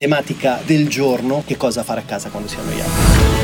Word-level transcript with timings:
Tematica 0.00 0.60
del 0.64 0.88
giorno, 0.88 1.42
che 1.44 1.56
cosa 1.56 1.82
fare 1.82 1.98
a 1.98 2.04
casa 2.04 2.28
quando 2.28 2.48
si 2.48 2.54
è 2.54 2.60
annoiati. 2.60 3.37